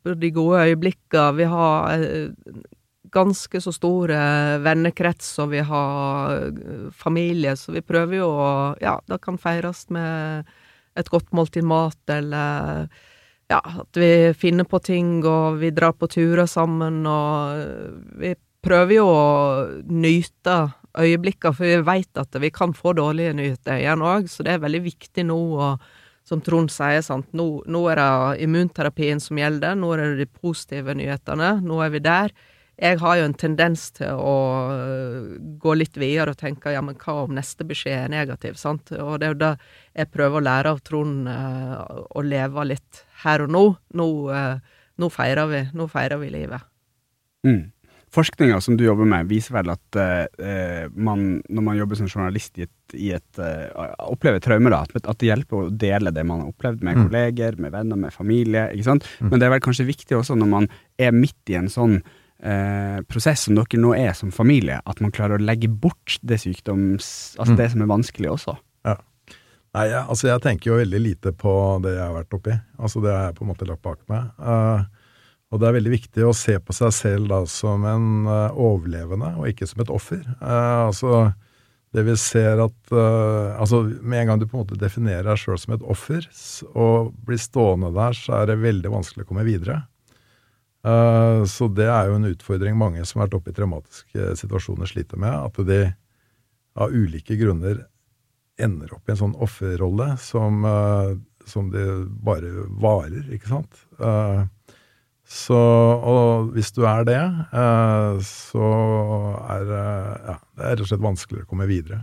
de 0.06 0.28
gode 0.30 0.60
øyeblikkene. 0.68 1.24
Vi 1.40 1.48
har 1.50 2.04
ganske 3.10 3.62
så 3.64 3.72
store 3.74 4.20
vennekrets, 4.62 5.32
og 5.42 5.50
vi 5.56 5.64
har 5.66 6.52
familie, 6.94 7.56
så 7.58 7.74
vi 7.74 7.82
prøver 7.82 8.20
jo 8.20 8.30
å 8.30 8.52
Ja, 8.78 9.00
det 9.10 9.18
kan 9.24 9.42
feires 9.42 9.88
med 9.90 10.46
et 10.94 11.10
godt 11.10 11.34
måltid 11.34 11.66
mat, 11.66 11.98
eller 12.06 12.86
ja, 13.50 13.60
at 13.82 13.98
vi 13.98 14.30
finner 14.38 14.68
på 14.68 14.80
ting, 14.84 15.18
og 15.26 15.58
vi 15.60 15.72
drar 15.74 15.96
på 15.98 16.08
turer 16.10 16.46
sammen, 16.50 17.02
og 17.06 18.20
vi 18.20 18.34
prøver 18.62 18.96
jo 19.00 19.06
å 19.10 19.24
nyte 19.90 20.58
øyeblikkene, 21.00 21.56
for 21.56 21.66
vi 21.66 21.80
veit 21.86 22.20
at 22.20 22.36
vi 22.42 22.52
kan 22.54 22.74
få 22.76 22.94
dårlige 22.98 23.34
nyheter 23.38 23.80
igjen 23.80 24.04
òg, 24.04 24.28
så 24.30 24.46
det 24.46 24.54
er 24.54 24.62
veldig 24.66 24.84
viktig 24.86 25.26
nå 25.28 25.40
å 25.56 25.72
som 26.30 26.42
Trond 26.44 26.70
sier, 26.70 27.00
sant, 27.02 27.26
nå, 27.34 27.46
nå, 27.66 27.80
er 27.90 27.98
det 27.98 28.44
immunterapien 28.44 29.18
som 29.22 29.38
gjelder, 29.40 29.74
nå 29.74 29.88
er 29.96 30.02
det 30.02 30.20
de 30.20 30.26
positive 30.30 30.94
nyhetene, 30.94 31.56
nå 31.64 31.80
er 31.82 31.90
vi 31.90 32.02
der. 32.04 32.34
Jeg 32.80 32.96
har 33.02 33.18
jo 33.18 33.24
en 33.28 33.36
tendens 33.36 33.90
til 33.98 34.16
å 34.16 34.36
øh, 34.72 35.32
gå 35.60 35.74
litt 35.76 35.98
videre 36.00 36.32
og 36.32 36.40
tenke 36.40 36.72
ja, 36.72 36.80
men 36.84 36.96
hva 37.00 37.26
om 37.26 37.34
neste 37.36 37.66
beskjed 37.68 38.06
er 38.06 38.12
negativ, 38.12 38.56
sant? 38.60 38.88
Og 38.96 39.18
det 39.20 39.28
er 39.28 39.34
jo 39.34 39.40
det 39.42 39.50
jeg 40.00 40.12
prøver 40.14 40.40
å 40.40 40.46
lære 40.46 40.72
av 40.72 40.80
Trond, 40.86 41.28
uh, 41.28 42.06
å 42.16 42.22
leve 42.24 42.64
litt 42.70 43.02
her 43.26 43.44
og 43.44 43.52
nå. 43.52 43.64
Nå, 44.00 44.06
uh, 44.32 44.80
nå 44.96 45.10
feirer 45.12 45.50
vi, 45.50 45.60
nå 45.76 45.88
feirer 45.92 46.22
vi 46.22 46.32
livet. 46.32 46.64
Mm. 47.44 47.68
Forskninga 48.10 48.56
som 48.64 48.74
du 48.78 48.82
jobber 48.82 49.06
med, 49.06 49.28
viser 49.30 49.54
vel 49.54 49.70
at 49.70 49.96
eh, 50.02 50.88
man, 50.98 51.20
når 51.46 51.62
man 51.62 51.76
jobber 51.78 51.98
som 52.00 52.08
journalist 52.10 52.58
i 52.58 52.64
et, 52.64 52.94
i 52.98 53.12
et 53.14 53.38
uh, 53.38 53.92
opplever 54.10 54.42
traumer, 54.42 54.74
at, 54.74 54.96
at, 54.98 55.18
det 55.20 55.28
hjelper 55.28 55.60
å 55.60 55.68
dele 55.70 56.10
det 56.10 56.24
man 56.26 56.42
har 56.42 56.50
opplevd 56.50 56.82
med 56.82 56.98
mm. 56.98 57.04
kolleger, 57.04 57.60
med 57.62 57.70
venner, 57.76 58.00
med 58.02 58.10
familie. 58.10 58.64
ikke 58.74 58.88
sant? 58.88 59.06
Mm. 59.20 59.28
Men 59.30 59.38
det 59.38 59.46
er 59.46 59.54
vel 59.54 59.62
kanskje 59.68 59.86
viktig 59.92 60.18
også 60.18 60.34
når 60.40 60.50
man 60.56 60.66
er 60.98 61.14
midt 61.14 61.54
i 61.54 61.60
en 61.60 61.70
sånn 61.70 62.00
uh, 62.44 63.00
prosess 63.10 63.46
som 63.46 63.56
dere 63.58 63.80
nå 63.80 63.92
er 63.96 64.12
som 64.16 64.32
familie, 64.34 64.80
at 64.84 65.00
man 65.04 65.12
klarer 65.14 65.38
å 65.38 65.44
legge 65.44 65.70
bort 65.70 66.18
det 66.22 66.40
sykdoms... 66.42 67.36
Altså 67.38 67.54
mm. 67.54 67.60
det 67.60 67.68
som 67.74 67.84
er 67.84 67.90
vanskelig 67.90 68.32
også. 68.34 68.56
Ja. 68.88 68.96
Nei, 69.76 69.84
jeg, 69.92 70.00
altså 70.02 70.30
jeg 70.32 70.42
tenker 70.42 70.72
jo 70.72 70.80
veldig 70.80 71.00
lite 71.02 71.32
på 71.36 71.52
det 71.84 71.94
jeg 71.94 72.02
har 72.02 72.16
vært 72.16 72.34
oppi. 72.34 72.56
Altså 72.80 73.02
det 73.04 73.12
har 73.14 73.28
jeg 73.28 73.36
på 73.38 73.44
en 73.46 73.52
måte 73.52 73.68
lagt 73.68 73.84
bak 73.86 74.00
meg. 74.10 74.32
Uh, 74.42 74.82
og 75.50 75.60
det 75.60 75.68
er 75.68 75.76
veldig 75.78 75.92
viktig 75.92 76.26
å 76.26 76.34
se 76.36 76.56
på 76.62 76.74
seg 76.74 76.90
selv 76.94 77.30
da 77.30 77.44
som 77.50 77.86
en 77.86 78.08
uh, 78.26 78.50
overlevende, 78.54 79.32
og 79.38 79.50
ikke 79.50 79.68
som 79.70 79.82
et 79.84 79.92
offer. 79.94 80.24
Uh, 80.42 80.88
altså, 80.88 81.22
det 81.94 82.04
vi 82.06 82.14
ser 82.22 82.60
at 82.62 82.92
altså 82.94 83.80
Med 83.82 84.20
en 84.20 84.28
gang 84.28 84.38
du 84.38 84.44
på 84.46 84.54
en 84.54 84.60
måte 84.62 84.76
definerer 84.78 85.26
deg 85.26 85.40
sjøl 85.42 85.56
som 85.58 85.72
et 85.74 85.82
offer, 85.82 86.26
og 86.70 87.10
blir 87.26 87.40
stående 87.42 87.90
der, 87.96 88.14
så 88.14 88.36
er 88.38 88.46
det 88.46 88.60
veldig 88.62 88.92
vanskelig 88.92 89.26
å 89.26 89.30
komme 89.32 89.42
videre. 89.46 89.80
Så 90.80 91.66
det 91.76 91.88
er 91.92 92.08
jo 92.08 92.14
en 92.16 92.28
utfordring 92.30 92.76
mange 92.80 93.02
som 93.04 93.20
har 93.20 93.28
vært 93.28 93.34
oppe 93.36 93.52
i 93.52 93.56
traumatiske 93.56 94.30
situasjoner, 94.40 94.88
sliter 94.88 95.20
med. 95.20 95.34
At 95.34 95.58
de 95.68 95.80
av 96.80 96.94
ulike 96.94 97.36
grunner 97.36 97.82
ender 98.60 98.94
opp 98.96 99.04
i 99.08 99.12
en 99.12 99.20
sånn 99.20 99.36
offerrolle 99.44 100.14
som, 100.20 100.64
som 101.44 101.68
de 101.74 101.84
bare 102.24 102.64
varer, 102.80 103.28
ikke 103.36 103.52
sant. 103.52 103.82
Så, 105.30 105.54
og 105.54 106.48
hvis 106.56 106.72
du 106.74 106.82
er 106.90 107.04
det, 107.06 107.20
eh, 107.54 108.16
så 108.26 108.68
er 109.46 109.68
ja, 109.70 110.34
det 110.58 110.64
er 110.64 110.72
rett 110.72 110.82
og 110.82 110.88
slett 110.90 111.04
vanskeligere 111.04 111.46
å 111.46 111.50
komme 111.52 111.68
videre. 111.70 112.00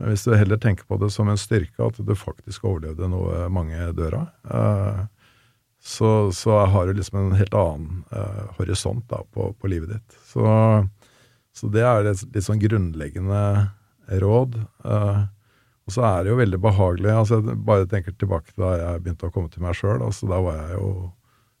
Men 0.00 0.10
hvis 0.10 0.26
du 0.26 0.34
heller 0.34 0.58
tenker 0.60 0.88
på 0.88 0.98
det 0.98 1.12
som 1.14 1.30
en 1.30 1.38
styrke, 1.38 1.78
at 1.86 2.00
du 2.02 2.14
faktisk 2.18 2.66
overlevde 2.66 3.06
noe 3.12 3.46
mange 3.54 3.78
dør 3.96 4.18
av, 4.18 4.26
eh, 4.50 4.98
så, 5.86 6.10
så, 6.34 6.58
har 6.66 6.88
du 6.88 6.96
liksom 6.98 7.20
en 7.20 7.36
helt 7.38 7.54
annen 7.54 8.02
eh, 8.10 8.44
horisont 8.58 9.04
da, 9.12 9.20
på, 9.32 9.52
på, 9.54 9.70
livet 9.70 9.94
ditt. 9.94 10.16
Så, 10.26 10.42
så 11.54 11.70
det 11.70 11.84
er 11.86 12.10
et 12.10 12.24
litt 12.34 12.46
sånn 12.46 12.62
grunnleggende 12.62 13.42
råd. 14.22 14.58
Og 15.86 15.94
så 15.94 16.02
er 16.02 16.24
det 16.24 16.32
jo 16.32 16.40
veldig 16.40 16.58
behagelig. 16.62 17.12
altså 17.14 17.38
Jeg 17.38 17.58
bare 17.66 17.86
tenker 17.90 18.14
tilbake 18.18 18.50
da 18.58 18.72
jeg 18.80 19.04
begynte 19.04 19.28
å 19.28 19.34
komme 19.34 19.50
til 19.52 19.62
meg 19.62 19.76
sjøl. 19.78 20.02
Altså, 20.02 20.26
da 20.30 20.40
var 20.42 20.58
jeg 20.58 20.80
jo 20.80 20.88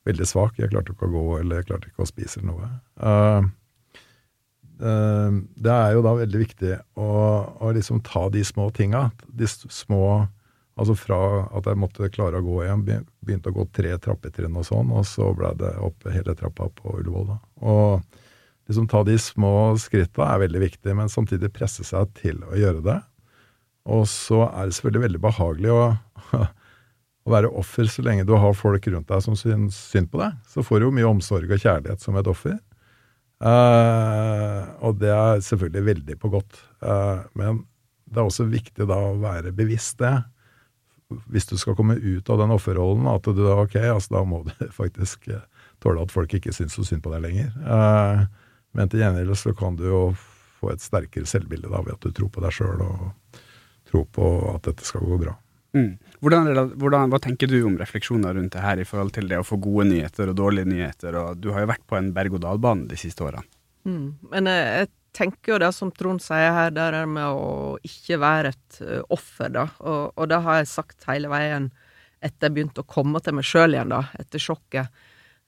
veldig 0.06 0.26
svak. 0.26 0.58
Jeg 0.58 0.72
klarte 0.72 0.94
ikke 0.94 1.06
å 1.06 1.14
gå 1.14 1.26
eller 1.40 1.60
jeg 1.60 1.68
klarte 1.70 1.92
ikke 1.92 2.02
å 2.02 2.10
spise 2.10 2.40
eller 2.40 2.50
noe. 2.50 2.70
Uh, 2.98 3.46
uh, 4.82 5.38
det 5.62 5.76
er 5.76 5.94
jo 5.94 6.02
da 6.06 6.16
veldig 6.18 6.42
viktig 6.42 6.72
å, 6.98 7.10
å 7.62 7.70
liksom 7.76 8.02
ta 8.06 8.26
de 8.34 8.42
små 8.46 8.68
tinga. 8.74 9.08
De 9.30 9.50
små 9.50 10.26
Altså 10.76 10.92
fra 10.98 11.18
at 11.56 11.68
jeg 11.70 11.80
måtte 11.80 12.10
klare 12.12 12.42
å 12.42 12.44
gå 12.44 12.60
hjem, 12.66 12.84
begynte 13.24 13.48
å 13.48 13.56
gå 13.56 13.64
tre 13.72 13.94
trappetrinn 14.02 14.58
og 14.60 14.66
sånn, 14.68 14.92
og 14.92 15.06
så 15.08 15.30
ble 15.36 15.54
det 15.56 15.72
opp 15.80 16.04
hele 16.12 16.36
trappa 16.36 16.68
på 16.68 16.98
Ullevål. 16.98 17.30
da. 17.30 17.38
Og 17.64 18.68
liksom 18.68 18.88
ta 18.90 19.00
de 19.06 19.16
små 19.20 19.52
skritta 19.80 20.26
er 20.28 20.42
veldig 20.44 20.62
viktig, 20.66 20.96
men 20.98 21.12
samtidig 21.12 21.54
presse 21.56 21.86
seg 21.86 22.12
til 22.20 22.44
å 22.44 22.52
gjøre 22.60 22.84
det. 22.84 22.98
Og 23.88 24.04
så 24.10 24.42
er 24.50 24.66
det 24.66 24.76
selvfølgelig 24.76 25.04
veldig 25.06 25.22
behagelig 25.24 25.72
å, 25.72 25.82
å 27.26 27.34
være 27.34 27.54
offer 27.56 27.88
så 27.88 28.04
lenge 28.04 28.26
du 28.28 28.34
har 28.36 28.56
folk 28.58 28.90
rundt 28.92 29.08
deg 29.08 29.24
som 29.24 29.38
syns 29.38 29.78
synd 29.94 30.10
på 30.12 30.20
deg. 30.20 30.36
Så 30.50 30.66
får 30.66 30.82
du 30.82 30.90
jo 30.90 30.94
mye 30.98 31.08
omsorg 31.08 31.48
og 31.48 31.62
kjærlighet 31.62 32.04
som 32.04 32.20
et 32.20 32.28
offer. 32.28 32.58
Eh, 33.36 34.62
og 34.84 35.00
det 35.00 35.12
er 35.12 35.42
selvfølgelig 35.44 35.88
veldig 35.90 36.20
på 36.20 36.32
godt. 36.36 36.60
Eh, 36.84 37.20
men 37.38 37.64
det 38.06 38.20
er 38.20 38.28
også 38.28 38.48
viktig 38.50 38.86
da 38.88 38.98
å 39.08 39.18
være 39.22 39.54
bevisst 39.56 40.00
det. 40.04 40.18
Hvis 41.30 41.46
du 41.46 41.54
skal 41.60 41.76
komme 41.78 41.94
ut 41.94 42.30
av 42.32 42.40
den 42.40 42.54
offerrollen, 42.54 43.06
at 43.10 43.28
du 43.28 43.38
da 43.44 43.60
ok, 43.62 43.76
altså 43.92 44.16
da 44.16 44.24
må 44.26 44.42
du 44.46 44.52
faktisk 44.80 45.28
tåle 45.82 46.02
at 46.02 46.14
folk 46.14 46.34
ikke 46.38 46.54
syns 46.54 46.74
så 46.74 46.86
synd 46.86 47.04
på 47.04 47.12
deg 47.12 47.22
lenger. 47.26 47.52
Uh, 47.62 48.26
men 48.76 48.90
til 48.90 49.04
gjengjeld 49.04 49.36
så 49.38 49.54
kan 49.56 49.78
du 49.78 49.86
jo 49.86 50.00
få 50.60 50.72
et 50.72 50.84
sterkere 50.84 51.28
selvbilde 51.28 51.70
da, 51.70 51.82
ved 51.84 51.96
at 51.96 52.06
du 52.06 52.14
tror 52.16 52.32
på 52.32 52.42
deg 52.44 52.54
sjøl 52.54 52.82
og 52.84 53.42
tror 53.86 54.06
på 54.12 54.30
at 54.54 54.66
dette 54.66 54.86
skal 54.86 55.04
gå 55.06 55.18
bra. 55.20 55.36
Mm. 55.76 55.92
Hvordan, 56.24 56.48
hvordan, 56.80 57.10
hva 57.12 57.20
tenker 57.20 57.50
du 57.50 57.58
om 57.68 57.76
refleksjoner 57.78 58.36
rundt 58.38 58.54
det 58.54 58.64
her 58.64 58.80
i 58.80 58.86
forhold 58.88 59.12
til 59.16 59.28
det 59.28 59.40
å 59.40 59.46
få 59.46 59.58
gode 59.60 59.88
nyheter 59.90 60.32
og 60.32 60.38
dårlige 60.38 60.70
nyheter? 60.70 61.18
Og 61.20 61.42
du 61.42 61.50
har 61.52 61.64
jo 61.64 61.72
vært 61.72 61.84
på 61.88 61.98
en 61.98 62.12
berg-og-dal-bane 62.16 62.88
de 62.90 62.98
siste 63.00 63.26
årene. 63.26 63.44
Mm. 63.86 64.06
Men 64.32 64.50
jeg, 64.50 64.70
jeg, 64.80 64.92
tenker 65.16 65.54
jo 65.54 65.58
det 65.62 65.72
som 65.72 65.90
Trond 65.96 66.22
sier 66.22 66.52
her, 66.52 66.70
det 66.76 66.84
er 66.92 67.08
med 67.10 67.24
å 67.32 67.76
ikke 67.86 68.20
være 68.20 68.52
et 68.52 68.78
uh, 68.84 69.00
offer, 69.16 69.50
da. 69.54 69.66
Og, 69.80 70.12
og, 70.14 70.24
det 70.30 70.42
har 70.44 70.60
jeg 70.60 70.72
sagt 70.74 71.08
hele 71.08 71.32
veien 71.32 71.70
etter 72.24 72.48
jeg 72.48 72.56
begynte 72.56 72.82
å 72.84 72.88
komme 72.88 73.20
til 73.22 73.36
meg 73.38 73.46
sjøl 73.46 73.76
igjen, 73.76 73.92
da, 73.92 74.02
etter 74.20 74.42
sjokket. 74.42 74.92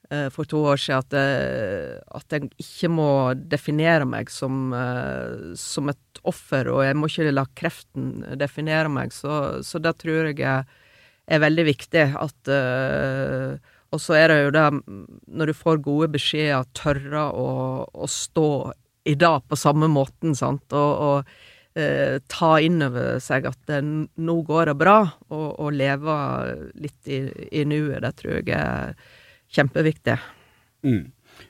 Eh, 0.09 0.29
for 0.33 0.49
to 0.49 0.63
år 0.65 0.79
siden 0.81 1.03
at, 1.03 1.15
jeg, 1.19 1.97
at 2.17 2.33
jeg 2.33 2.47
ikke 2.63 2.89
må 2.89 3.09
definere 3.37 4.07
meg 4.09 4.31
som, 4.33 4.71
eh, 4.73 5.51
som, 5.61 5.91
et 5.93 6.21
offer, 6.29 6.71
og 6.73 6.81
jeg 6.87 6.97
må 6.97 7.11
ikke 7.11 7.35
la 7.35 7.45
kreften 7.59 8.23
definere 8.41 8.89
meg. 8.93 9.13
Så, 9.13 9.61
så 9.69 9.81
det 9.85 9.99
tror 10.01 10.31
jeg 10.31 10.41
er, 10.41 10.65
er 11.29 11.45
veldig 11.45 11.67
viktig. 11.69 12.07
At, 12.25 12.53
eh, 12.55 13.77
og 13.93 14.01
så 14.01 14.17
er 14.17 14.33
det 14.33 14.39
jo 14.47 14.55
det, 14.57 14.67
når 15.29 15.53
du 15.53 15.59
får 15.61 15.85
gode 15.85 16.09
beskjeder, 16.17 16.65
tørre 16.77 17.29
å, 17.29 17.49
å 17.85 18.09
stå 18.09 18.49
i 19.09 19.17
dag 19.19 19.45
på 19.49 19.57
samme 19.57 19.89
måten, 19.91 20.37
sant, 20.37 20.67
og, 20.77 21.05
og 21.09 21.79
eh, 21.79 22.19
ta 22.29 22.55
inn 22.61 22.83
over 22.85 23.21
seg 23.25 23.49
at 23.49 23.61
det, 23.71 23.83
nå 23.83 24.41
går 24.49 24.73
det 24.73 24.79
bra, 24.81 24.99
og, 25.33 25.47
og 25.57 25.77
leve 25.77 26.17
litt 26.77 27.09
i, 27.09 27.23
i 27.61 27.65
nuet, 27.69 28.03
det 28.05 28.15
tror 28.21 28.41
jeg 28.41 28.59
er 28.59 28.99
kjempeviktig. 29.55 30.19
Mm. 30.87 31.07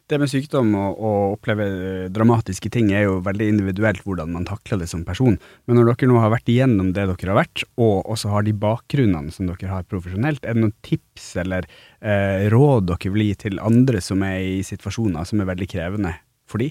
Det 0.09 0.19
med 0.21 0.31
sykdom 0.31 0.71
og 0.77 1.00
å 1.05 1.12
oppleve 1.35 1.67
dramatiske 2.12 2.71
ting 2.73 2.91
er 2.97 3.07
jo 3.07 3.19
veldig 3.25 3.47
individuelt 3.53 4.03
hvordan 4.05 4.33
man 4.35 4.47
takler 4.49 4.83
det 4.83 4.88
som 4.91 5.05
person. 5.05 5.38
Men 5.69 5.79
når 5.79 5.91
dere 5.93 6.11
nå 6.11 6.19
har 6.23 6.33
vært 6.33 6.50
igjennom 6.53 6.91
det 6.97 7.07
dere 7.09 7.33
har 7.33 7.38
vært, 7.41 7.65
og 7.81 8.09
også 8.12 8.33
har 8.33 8.45
de 8.47 8.55
bakgrunnene 8.57 9.33
som 9.35 9.49
dere 9.49 9.71
har 9.73 9.88
profesjonelt, 9.88 10.45
er 10.45 10.57
det 10.57 10.65
noen 10.65 10.77
tips 10.85 11.31
eller 11.45 11.69
eh, 12.00 12.49
råd 12.53 12.91
dere 12.93 13.15
vil 13.15 13.29
gi 13.31 13.38
til 13.47 13.62
andre 13.65 14.03
som 14.05 14.25
er 14.29 14.43
i 14.45 14.61
situasjoner 14.67 15.29
som 15.29 15.41
er 15.41 15.50
veldig 15.53 15.71
krevende 15.73 16.15
for 16.49 16.65
de? 16.65 16.71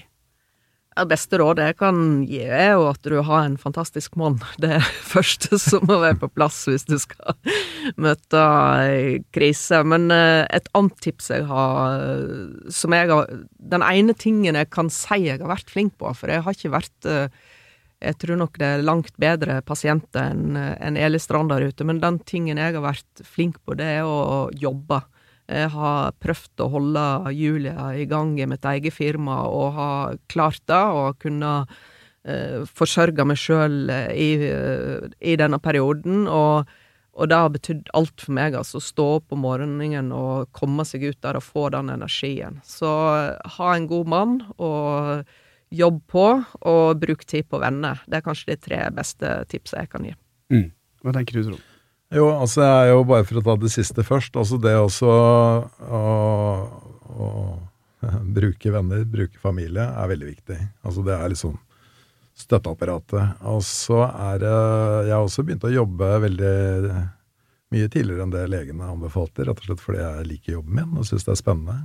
Det 0.98 1.06
beste 1.12 1.38
rådet 1.38 1.66
jeg 1.68 1.76
kan 1.78 1.98
gi, 2.26 2.40
er 2.42 2.72
jo 2.74 2.88
at 2.90 3.04
du 3.06 3.18
har 3.22 3.44
en 3.44 3.58
fantastisk 3.60 4.16
mann. 4.18 4.40
Det 4.62 4.72
er 4.76 4.82
det 4.82 5.04
første 5.12 5.58
som 5.62 5.86
må 5.88 6.00
være 6.02 6.18
på 6.24 6.30
plass 6.32 6.64
hvis 6.68 6.88
du 6.88 6.96
skal 6.98 7.36
møte 7.96 8.42
krise. 9.34 9.82
Men 9.86 10.10
eh, 10.14 10.44
et 10.54 10.66
annet 10.78 10.98
tips 11.04 11.30
jeg 11.34 11.46
har, 11.50 12.02
som 12.74 12.96
jeg 12.96 13.12
har 13.12 13.30
Den 13.58 13.84
ene 13.86 14.16
tingen 14.18 14.58
jeg 14.58 14.70
kan 14.74 14.90
si 14.92 15.22
jeg 15.28 15.38
har 15.42 15.52
vært 15.52 15.70
flink 15.70 15.94
på, 16.00 16.10
for 16.16 16.32
jeg 16.32 16.44
har 16.44 16.56
ikke 16.56 16.74
vært 16.74 17.08
eh, 17.08 17.28
jeg 17.98 18.18
tror 18.22 18.38
nok 18.38 18.58
det 18.60 18.66
er 18.66 18.84
langt 18.86 19.16
bedre 19.18 19.58
pasienter 19.66 20.30
enn 20.30 20.54
en 20.58 20.98
Eli 20.98 21.18
Strand 21.18 21.50
der 21.50 21.66
ute, 21.66 21.86
men 21.86 21.98
den 22.02 22.20
tingen 22.22 22.60
jeg 22.60 22.76
har 22.76 22.84
vært 22.84 23.22
flink 23.26 23.58
på, 23.66 23.74
det 23.78 23.88
er 23.98 24.06
å 24.06 24.46
jobbe. 24.54 25.00
Jeg 25.48 25.70
har 25.72 26.16
prøvd 26.20 26.60
å 26.60 26.68
holde 26.74 27.04
Julia 27.32 27.92
i 27.96 28.04
gang 28.08 28.34
i 28.36 28.46
mitt 28.48 28.66
eget 28.68 28.92
firma, 28.92 29.40
og 29.48 29.78
har 29.78 30.18
klart 30.28 30.60
det, 30.68 30.82
og 30.98 31.16
kunne 31.22 31.52
eh, 32.28 32.66
forsørge 32.68 33.24
meg 33.24 33.40
sjøl 33.40 33.88
eh, 33.92 34.10
i, 34.12 34.28
eh, 34.44 35.08
i, 35.24 35.38
denne 35.40 35.60
perioden. 35.64 36.26
Og, 36.28 36.68
og 37.16 37.30
det 37.32 37.40
har 37.40 37.54
betydd 37.54 37.88
alt 37.96 38.20
for 38.26 38.36
meg, 38.36 38.58
altså. 38.60 38.82
Stå 38.84 39.08
opp 39.16 39.32
om 39.32 39.42
morgenen 39.46 40.12
og 40.12 40.52
komme 40.56 40.84
seg 40.88 41.08
ut 41.08 41.20
der 41.24 41.40
og 41.40 41.46
få 41.46 41.68
den 41.72 41.94
energien. 41.96 42.60
Så 42.68 42.92
eh, 43.16 43.56
ha 43.56 43.72
en 43.74 43.88
god 43.88 44.12
mann, 44.12 44.38
og 44.60 45.24
jobb 45.72 46.04
på, 46.12 46.26
og 46.68 47.00
bruk 47.00 47.24
tid 47.28 47.48
på 47.48 47.60
venner. 47.64 48.04
Det 48.08 48.20
er 48.20 48.28
kanskje 48.28 48.52
de 48.52 48.60
tre 48.68 48.84
beste 48.96 49.32
tipsene 49.48 49.84
jeg 49.84 49.92
kan 49.96 50.06
gi. 50.08 50.14
Mm. 50.52 50.70
Hva 51.04 51.16
tenker 51.16 51.40
du, 51.40 51.50
Trond? 51.50 51.66
Jo, 52.08 52.30
altså 52.32 52.62
jeg 52.64 52.84
er 52.86 52.94
jo 52.94 53.00
bare 53.04 53.24
for 53.28 53.36
å 53.36 53.44
ta 53.44 53.54
det 53.60 53.70
siste 53.72 54.04
først. 54.06 54.36
Altså 54.40 54.56
det 54.62 54.72
også 54.80 55.08
å, 55.08 56.02
å, 57.12 57.32
bruke 58.38 58.72
venner, 58.72 59.02
bruke 59.04 59.40
familie, 59.42 59.84
er 59.84 60.12
veldig 60.14 60.30
viktig. 60.30 60.56
Altså 60.88 61.04
det 61.04 61.18
er 61.18 61.34
liksom 61.34 61.58
støtteapparatet. 62.38 63.42
Og 63.50 63.60
så 63.66 64.06
er 64.08 64.40
det 64.40 64.54
Jeg 65.08 65.12
har 65.12 65.26
også 65.26 65.44
begynt 65.44 65.66
å 65.68 65.74
jobbe 65.74 66.08
veldig 66.24 66.54
mye 67.74 67.88
tidligere 67.92 68.24
enn 68.24 68.32
det 68.32 68.46
legene 68.48 68.88
anbefalte, 68.88 69.44
rett 69.44 69.60
og 69.60 69.66
slett 69.66 69.82
fordi 69.84 70.00
jeg 70.00 70.28
liker 70.30 70.54
jobben 70.54 70.78
min 70.78 71.00
og 71.02 71.04
syns 71.04 71.26
det 71.26 71.34
er 71.34 71.40
spennende. 71.42 71.76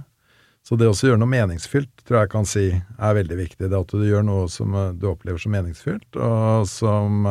Så 0.63 0.77
det 0.79 0.87
å 0.87 0.95
gjøre 0.95 1.19
noe 1.19 1.27
meningsfylt, 1.27 2.05
tror 2.07 2.21
jeg 2.21 2.31
kan 2.31 2.47
si 2.47 2.69
er 2.71 3.17
veldig 3.17 3.35
viktig. 3.41 3.67
Det 3.67 3.75
at 3.75 3.91
du 3.91 4.05
gjør 4.07 4.23
noe 4.23 4.45
som 4.47 4.71
du 4.95 5.03
opplever 5.09 5.41
som 5.43 5.51
meningsfylt, 5.51 6.07
og 6.15 6.69
som, 6.71 7.27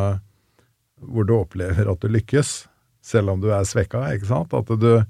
hvor 1.01 1.25
du 1.25 1.33
opplever 1.39 1.89
at 1.89 2.05
du 2.05 2.13
lykkes 2.13 2.53
selv 3.03 3.35
om 3.35 3.43
du 3.43 3.51
er 3.53 3.67
svekka. 3.69 4.05
ikke 4.15 4.31
sant? 4.31 4.55
At 4.55 4.71
du 4.81 5.05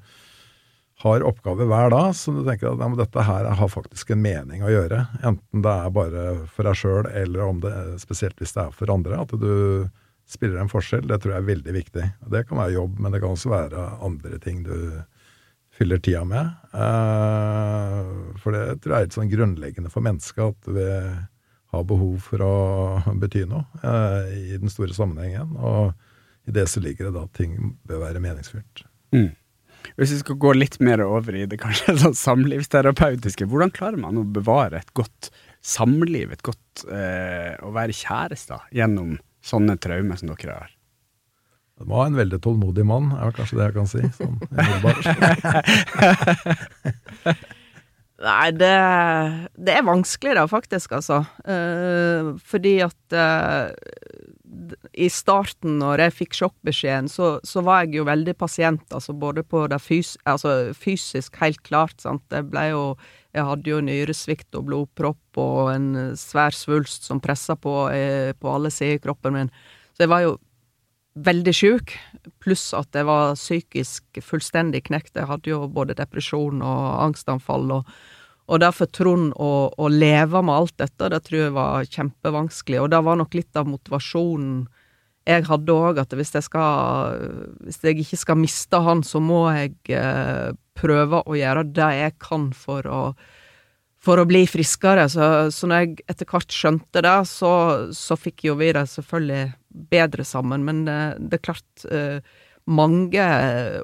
har 1.02 1.24
oppgaver 1.26 1.66
hver 1.66 1.90
dag 1.90 2.12
som 2.14 2.36
du 2.38 2.44
tenker 2.46 2.70
at 2.70 2.82
ja, 2.82 2.88
dette 3.00 3.24
her 3.26 3.48
har 3.58 3.70
faktisk 3.70 4.12
en 4.14 4.22
mening 4.22 4.62
å 4.62 4.70
gjøre. 4.70 5.06
Enten 5.26 5.64
det 5.64 5.72
er 5.72 5.94
bare 5.94 6.26
for 6.52 6.68
deg 6.68 6.78
sjøl, 6.78 7.08
eller 7.10 7.42
om 7.46 7.62
det, 7.64 7.74
spesielt 8.02 8.38
hvis 8.38 8.54
det 8.54 8.66
er 8.66 8.76
for 8.76 8.92
andre. 8.94 9.18
At 9.24 9.34
du 9.34 9.88
spiller 10.30 10.60
en 10.62 10.70
forskjell. 10.70 11.08
Det 11.08 11.18
tror 11.22 11.34
jeg 11.34 11.42
er 11.42 11.50
veldig 11.50 11.74
viktig. 11.74 12.06
Det 12.32 12.44
kan 12.48 12.62
være 12.62 12.76
jobb, 12.76 13.00
men 13.02 13.14
det 13.14 13.22
kan 13.22 13.34
også 13.34 13.52
være 13.52 13.88
andre 14.06 14.38
ting 14.42 14.62
du 14.66 14.76
fyller 15.72 15.98
tida 16.04 16.22
med. 16.28 16.52
Eh, 16.76 18.00
for 18.42 18.54
det 18.54 18.64
tror 18.82 18.94
jeg 18.94 18.98
er 18.98 19.06
litt 19.08 19.18
sånn 19.18 19.32
grunnleggende 19.32 19.92
for 19.92 20.04
mennesket, 20.04 20.52
at 20.52 20.72
vi 20.76 20.88
har 21.72 21.86
behov 21.88 22.18
for 22.20 22.44
å 22.44 22.54
bety 23.20 23.46
noe 23.48 23.64
eh, 23.80 24.32
i 24.52 24.58
den 24.60 24.72
store 24.72 24.94
sammenhengen. 24.96 25.56
og 25.56 25.94
i 26.48 26.54
det 26.54 26.66
så 26.70 26.82
ligger 26.82 27.08
det 27.08 27.14
da 27.16 27.22
at 27.26 27.38
ting 27.38 27.56
bør 27.88 28.02
være 28.06 28.22
meningsfylt. 28.22 28.84
Mm. 29.14 29.30
Hvis 29.98 30.12
vi 30.14 30.20
skal 30.22 30.38
gå 30.40 30.52
litt 30.56 30.78
mer 30.84 31.02
over 31.04 31.36
i 31.36 31.46
det 31.48 31.58
kanskje 31.62 31.96
sånn 32.02 32.18
samlivsterapeutiske, 32.18 33.48
hvordan 33.50 33.74
klarer 33.74 34.00
man 34.00 34.20
å 34.20 34.26
bevare 34.26 34.80
et 34.82 34.92
godt 34.98 35.30
samliv, 35.62 36.32
et 36.32 36.44
godt 36.46 36.84
eh, 36.90 37.54
å 37.62 37.72
være 37.74 37.94
kjærester 37.96 38.60
gjennom 38.74 39.18
sånne 39.46 39.76
traumer 39.82 40.16
som 40.18 40.30
dere 40.32 40.58
har? 40.58 40.70
Du 41.80 41.88
må 41.88 41.98
ha 41.98 42.06
en 42.06 42.18
veldig 42.18 42.38
tålmodig 42.44 42.84
mann, 42.86 43.10
er 43.16 43.34
kanskje 43.34 43.58
det 43.58 43.64
jeg 43.70 43.76
kan 43.78 43.88
si. 43.90 44.02
Sånn 44.18 44.36
Nei, 48.22 48.52
det, 48.54 48.74
det, 49.58 49.72
er 49.74 49.82
vanskelig 49.88 50.36
da, 50.38 50.44
faktisk, 50.46 50.92
altså. 50.94 51.24
Eh, 51.42 52.28
fordi 52.46 52.76
at 52.84 53.16
eh, 53.18 53.72
i 54.92 55.08
starten, 55.12 55.78
når 55.80 56.04
jeg 56.06 56.14
fikk 56.18 56.36
sjokkbeskjeden, 56.38 57.08
så, 57.10 57.34
så, 57.46 57.62
var 57.64 57.84
jeg 57.84 58.00
jo 58.00 58.06
veldig 58.08 58.34
pasient, 58.38 58.84
altså 58.94 59.14
både 59.16 59.44
på 59.46 59.64
det 59.70 59.78
fys 59.82 60.14
altså 60.28 60.72
fysisk, 60.76 61.36
helt 61.42 61.62
klart, 61.66 62.00
sant. 62.02 62.24
Jeg 62.32 62.50
ble 62.52 62.68
jo 62.72 62.84
Jeg 63.32 63.46
hadde 63.48 63.70
jo 63.70 63.78
nyresvikt 63.80 64.56
og 64.58 64.66
blodpropp 64.66 65.38
og 65.40 65.70
en 65.72 65.86
svær 66.20 66.52
svulst 66.52 67.06
som 67.08 67.16
pressa 67.16 67.54
på, 67.56 67.88
eh, 67.88 68.34
på 68.36 68.50
alle 68.52 68.68
sider 68.68 68.98
i 68.98 69.00
kroppen 69.00 69.32
min. 69.32 69.50
Så 69.96 70.04
jeg 70.04 70.10
var 70.12 70.20
jo 70.20 70.34
veldig 71.16 71.54
sjuk, 71.56 71.94
pluss 72.44 72.74
at 72.76 72.92
jeg 72.92 73.08
var 73.08 73.32
psykisk 73.32 74.20
fullstendig 74.20 74.82
knekt. 74.90 75.16
Jeg 75.16 75.30
hadde 75.30 75.48
jo 75.48 75.64
både 75.64 75.96
depresjon 75.96 76.60
og 76.60 76.84
angstanfall 77.06 77.72
og 77.78 77.88
og 78.50 78.60
derfor 78.62 78.88
Trond 78.90 79.32
å, 79.38 79.50
å, 79.70 79.88
leve 79.88 80.42
med 80.42 80.54
alt 80.54 80.74
dette, 80.82 81.10
det 81.12 81.20
tror 81.26 81.44
jeg 81.44 81.54
var 81.54 81.86
kjempevanskelig. 81.86 82.80
Og 82.82 82.88
det 82.92 83.02
var 83.06 83.20
nok 83.20 83.36
litt 83.38 83.58
av 83.58 83.68
motivasjonen 83.70 84.64
jeg 85.28 85.44
hadde 85.46 85.74
òg, 85.74 86.00
at 86.02 86.14
hvis 86.18 86.34
jeg, 86.34 86.42
skal, 86.48 87.28
hvis 87.62 87.78
jeg 87.86 88.00
ikke 88.02 88.18
skal 88.18 88.40
miste 88.40 88.80
han, 88.82 89.04
så 89.06 89.20
må 89.22 89.44
jeg 89.54 89.76
eh, 89.94 90.50
prøve 90.74 91.22
å 91.22 91.38
gjøre 91.38 91.62
det 91.70 91.90
jeg 92.00 92.16
kan 92.22 92.48
for 92.56 92.88
å, 92.90 93.02
for 94.02 94.18
å 94.18 94.26
bli 94.26 94.42
friskere. 94.50 95.06
Så, 95.12 95.28
så 95.54 95.70
når 95.70 95.84
jeg 95.84 96.06
etter 96.10 96.26
hvert 96.26 96.56
skjønte 96.56 97.04
det, 97.06 97.16
så, 97.30 97.52
så 97.94 98.18
fikk 98.18 98.48
jo 98.48 98.58
vi 98.58 98.72
det 98.74 98.88
selvfølgelig 98.90 99.52
bedre 99.94 100.26
sammen. 100.26 100.66
Men 100.66 100.82
det, 100.90 100.98
det 101.22 101.38
er 101.38 101.46
klart 101.46 101.86
eh, 101.86 102.18
mange 102.70 103.24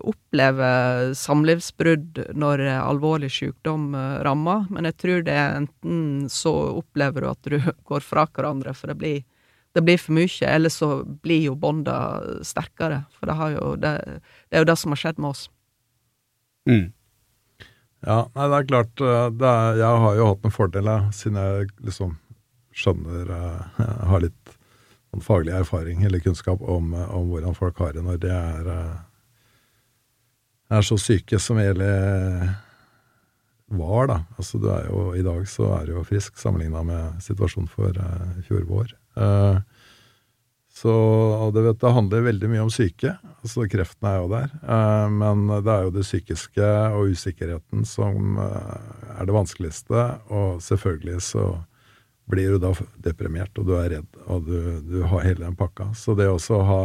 opplever 0.07 1.13
samlivsbrudd 1.19 2.21
når 2.39 2.63
alvorlig 2.79 3.31
sykdom 3.35 3.91
eh, 3.99 4.21
rammer, 4.27 4.69
men 4.71 4.87
jeg 4.89 4.99
tror 5.03 5.25
det 5.27 5.35
er 5.35 5.57
enten 5.59 6.29
så 6.31 6.55
opplever 6.79 7.25
du 7.25 7.31
at 7.33 7.51
du 7.51 7.59
går 7.91 8.07
fra 8.07 8.29
hverandre, 8.31 8.75
for 8.77 8.93
det 8.93 8.99
blir 9.01 9.19
det 9.77 9.85
blir 9.85 9.99
for 10.01 10.17
mye, 10.17 10.47
eller 10.49 10.73
så 10.73 11.03
blir 11.23 11.43
jo 11.45 11.55
bånda 11.55 11.95
sterkere. 12.43 13.03
For 13.15 13.29
det, 13.29 13.35
jo, 13.53 13.75
det, 13.79 13.91
det, 14.49 14.57
er 14.57 14.65
jo 14.65 14.69
det 14.71 14.77
som 14.81 14.95
har 14.95 15.01
skjedd 15.03 15.21
med 15.21 15.29
oss. 15.31 15.43
Mm. 16.67 16.89
Ja, 18.07 18.17
nei, 18.33 18.47
det 18.49 18.57
er 18.57 18.69
klart 18.71 19.03
eh, 19.03 19.29
er, 19.29 19.79
Jeg 19.81 20.03
har 20.05 20.17
jo 20.19 20.31
hatt 20.31 20.45
noen 20.47 20.55
fordeler, 20.55 21.07
siden 21.15 21.39
jeg 21.39 21.71
liksom 21.83 22.17
skjønner 22.79 23.33
Jeg 23.35 23.61
eh, 23.85 24.03
har 24.11 24.25
litt 24.25 24.48
faglig 25.25 25.55
erfaring 25.57 26.03
eller 26.05 26.21
kunnskap 26.21 26.63
om, 26.63 26.95
eh, 26.95 27.11
om, 27.15 27.29
hvordan 27.33 27.57
folk 27.57 27.79
har 27.79 27.93
det 27.97 28.05
når 28.05 28.19
de 28.23 28.33
er, 28.33 28.73
er 30.69 30.85
så 30.85 30.99
syke 31.01 31.41
som 31.43 31.61
Eli 31.63 31.93
var, 33.69 34.07
da. 34.09 34.23
Altså, 34.37 34.59
du 34.61 34.69
er 34.73 34.87
jo, 34.89 35.03
I 35.17 35.25
dag 35.25 35.43
så 35.49 35.73
er 35.77 35.89
du 35.89 35.97
jo 35.99 36.07
frisk 36.09 36.39
sammenligna 36.41 36.83
med 36.87 37.19
situasjonen 37.25 37.69
for 37.69 37.93
i 37.93 38.45
fjor 38.47 38.65
vår. 38.69 38.95
Uh, 39.19 39.61
så 40.79 40.93
det, 41.55 41.65
vet, 41.65 41.81
det, 41.81 41.93
handler 41.93 42.27
veldig 42.29 42.51
mye 42.53 42.65
om 42.65 42.71
syke. 42.71 43.17
altså 43.43 43.67
Kreften 43.71 44.09
er 44.09 44.21
jo 44.21 44.29
der. 44.31 44.53
Uh, 44.63 45.09
men 45.11 45.49
det 45.51 45.73
er 45.75 45.87
jo 45.87 45.95
det 45.97 46.07
psykiske 46.07 46.69
og 46.95 47.15
usikkerheten 47.15 47.85
som 47.89 48.39
uh, 48.39 49.19
er 49.19 49.27
det 49.27 49.37
vanskeligste. 49.37 50.07
Og 50.31 50.63
selvfølgelig 50.65 51.21
så 51.29 51.49
blir 52.29 52.55
du 52.55 52.63
da 52.63 52.73
deprimert, 53.05 53.57
og 53.59 53.69
du 53.69 53.75
er 53.79 53.93
redd, 53.97 54.23
og 54.27 54.49
du, 54.49 54.57
du 54.85 54.99
har 55.09 55.27
hele 55.27 55.45
den 55.47 55.59
pakka. 55.59 55.91
Så 55.97 56.17
det 56.19 56.29
også 56.31 56.61
å 56.61 56.67
ha 56.69 56.83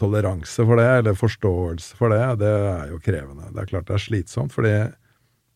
toleranse 0.00 0.64
for 0.68 0.80
det, 0.80 0.86
eller 1.00 1.16
forståelse 1.16 1.96
for 1.96 2.12
det, 2.12 2.22
det 2.42 2.52
er 2.52 2.92
jo 2.92 3.00
krevende. 3.02 3.50
Det 3.52 3.62
er 3.62 3.70
klart 3.70 3.88
det 3.88 3.98
er 3.98 4.08
slitsomt, 4.08 4.54
fordi 4.54 4.76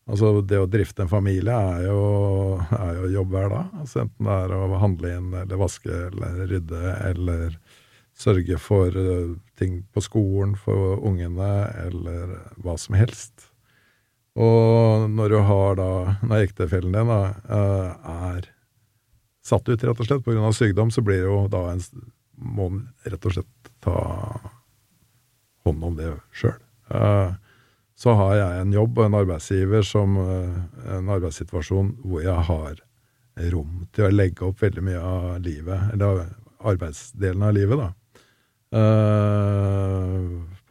Altså, 0.09 0.41
det 0.43 0.57
å 0.59 0.67
drifte 0.67 1.05
en 1.05 1.11
familie 1.11 1.53
er 1.53 1.85
jo, 1.85 1.99
er 2.73 2.97
jo 2.97 3.11
jobb 3.13 3.35
hver 3.35 3.51
dag. 3.53 3.75
Altså, 3.83 4.01
enten 4.01 4.27
det 4.27 4.37
er 4.47 4.55
å 4.57 4.79
handle 4.81 5.13
inn 5.13 5.29
eller 5.43 5.61
vaske 5.61 5.91
eller 6.09 6.41
rydde 6.49 6.95
eller 7.11 7.53
sørge 8.17 8.57
for 8.59 8.97
uh, 8.97 9.37
ting 9.61 9.81
på 9.93 10.03
skolen 10.03 10.57
for 10.59 10.99
ungene 11.07 11.51
eller 11.85 12.35
hva 12.59 12.75
som 12.81 12.97
helst. 12.97 13.50
Og 14.39 15.09
når 15.11 15.33
du 15.33 15.37
har 15.43 15.75
da, 15.75 15.91
når 16.23 16.45
ektefellen 16.47 16.95
din 16.95 17.11
da, 17.11 17.21
uh, 17.51 17.89
er 18.31 18.47
satt 19.43 19.67
ut 19.67 19.83
rett 19.83 19.99
og 19.99 20.07
slett 20.07 20.23
pga. 20.23 20.51
sykdom, 20.55 20.91
så 20.91 21.03
blir 21.03 21.25
jo 21.25 21.45
da 21.51 21.71
en 21.73 21.83
må 22.41 22.69
rett 23.05 23.25
og 23.25 23.35
slett 23.35 23.71
ta 23.83 23.95
hånd 25.65 25.83
om 25.83 25.97
det 25.97 26.13
sjøl. 26.33 26.57
Uh, 26.89 27.35
så 28.01 28.15
har 28.17 28.35
jeg 28.35 28.61
en 28.61 28.73
jobb 28.73 28.97
og 28.97 29.05
en 29.05 29.17
arbeidsgiver 29.19 29.83
som 29.85 30.15
eh, 30.17 30.55
en 30.95 31.09
arbeidssituasjon 31.13 31.91
hvor 32.01 32.23
jeg 32.23 32.45
har 32.47 32.79
rom 33.51 33.83
til 33.93 34.07
å 34.07 34.15
legge 34.15 34.47
opp 34.47 34.63
veldig 34.63 34.83
mye 34.87 35.01
av 35.05 35.27
livet, 35.45 35.91
eller 35.93 36.23
arbeidsdelen 36.71 37.45
av 37.45 37.53
livet, 37.53 37.77
da. 37.77 37.91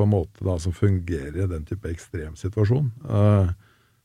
På 0.01 0.07
en 0.07 0.15
måte 0.15 0.47
da 0.47 0.57
som 0.63 0.73
fungerer 0.73 1.37
i 1.37 1.49
den 1.51 1.67
type 1.69 1.91
ekstremsituasjon. 1.93 2.89
Uh, 3.05 3.53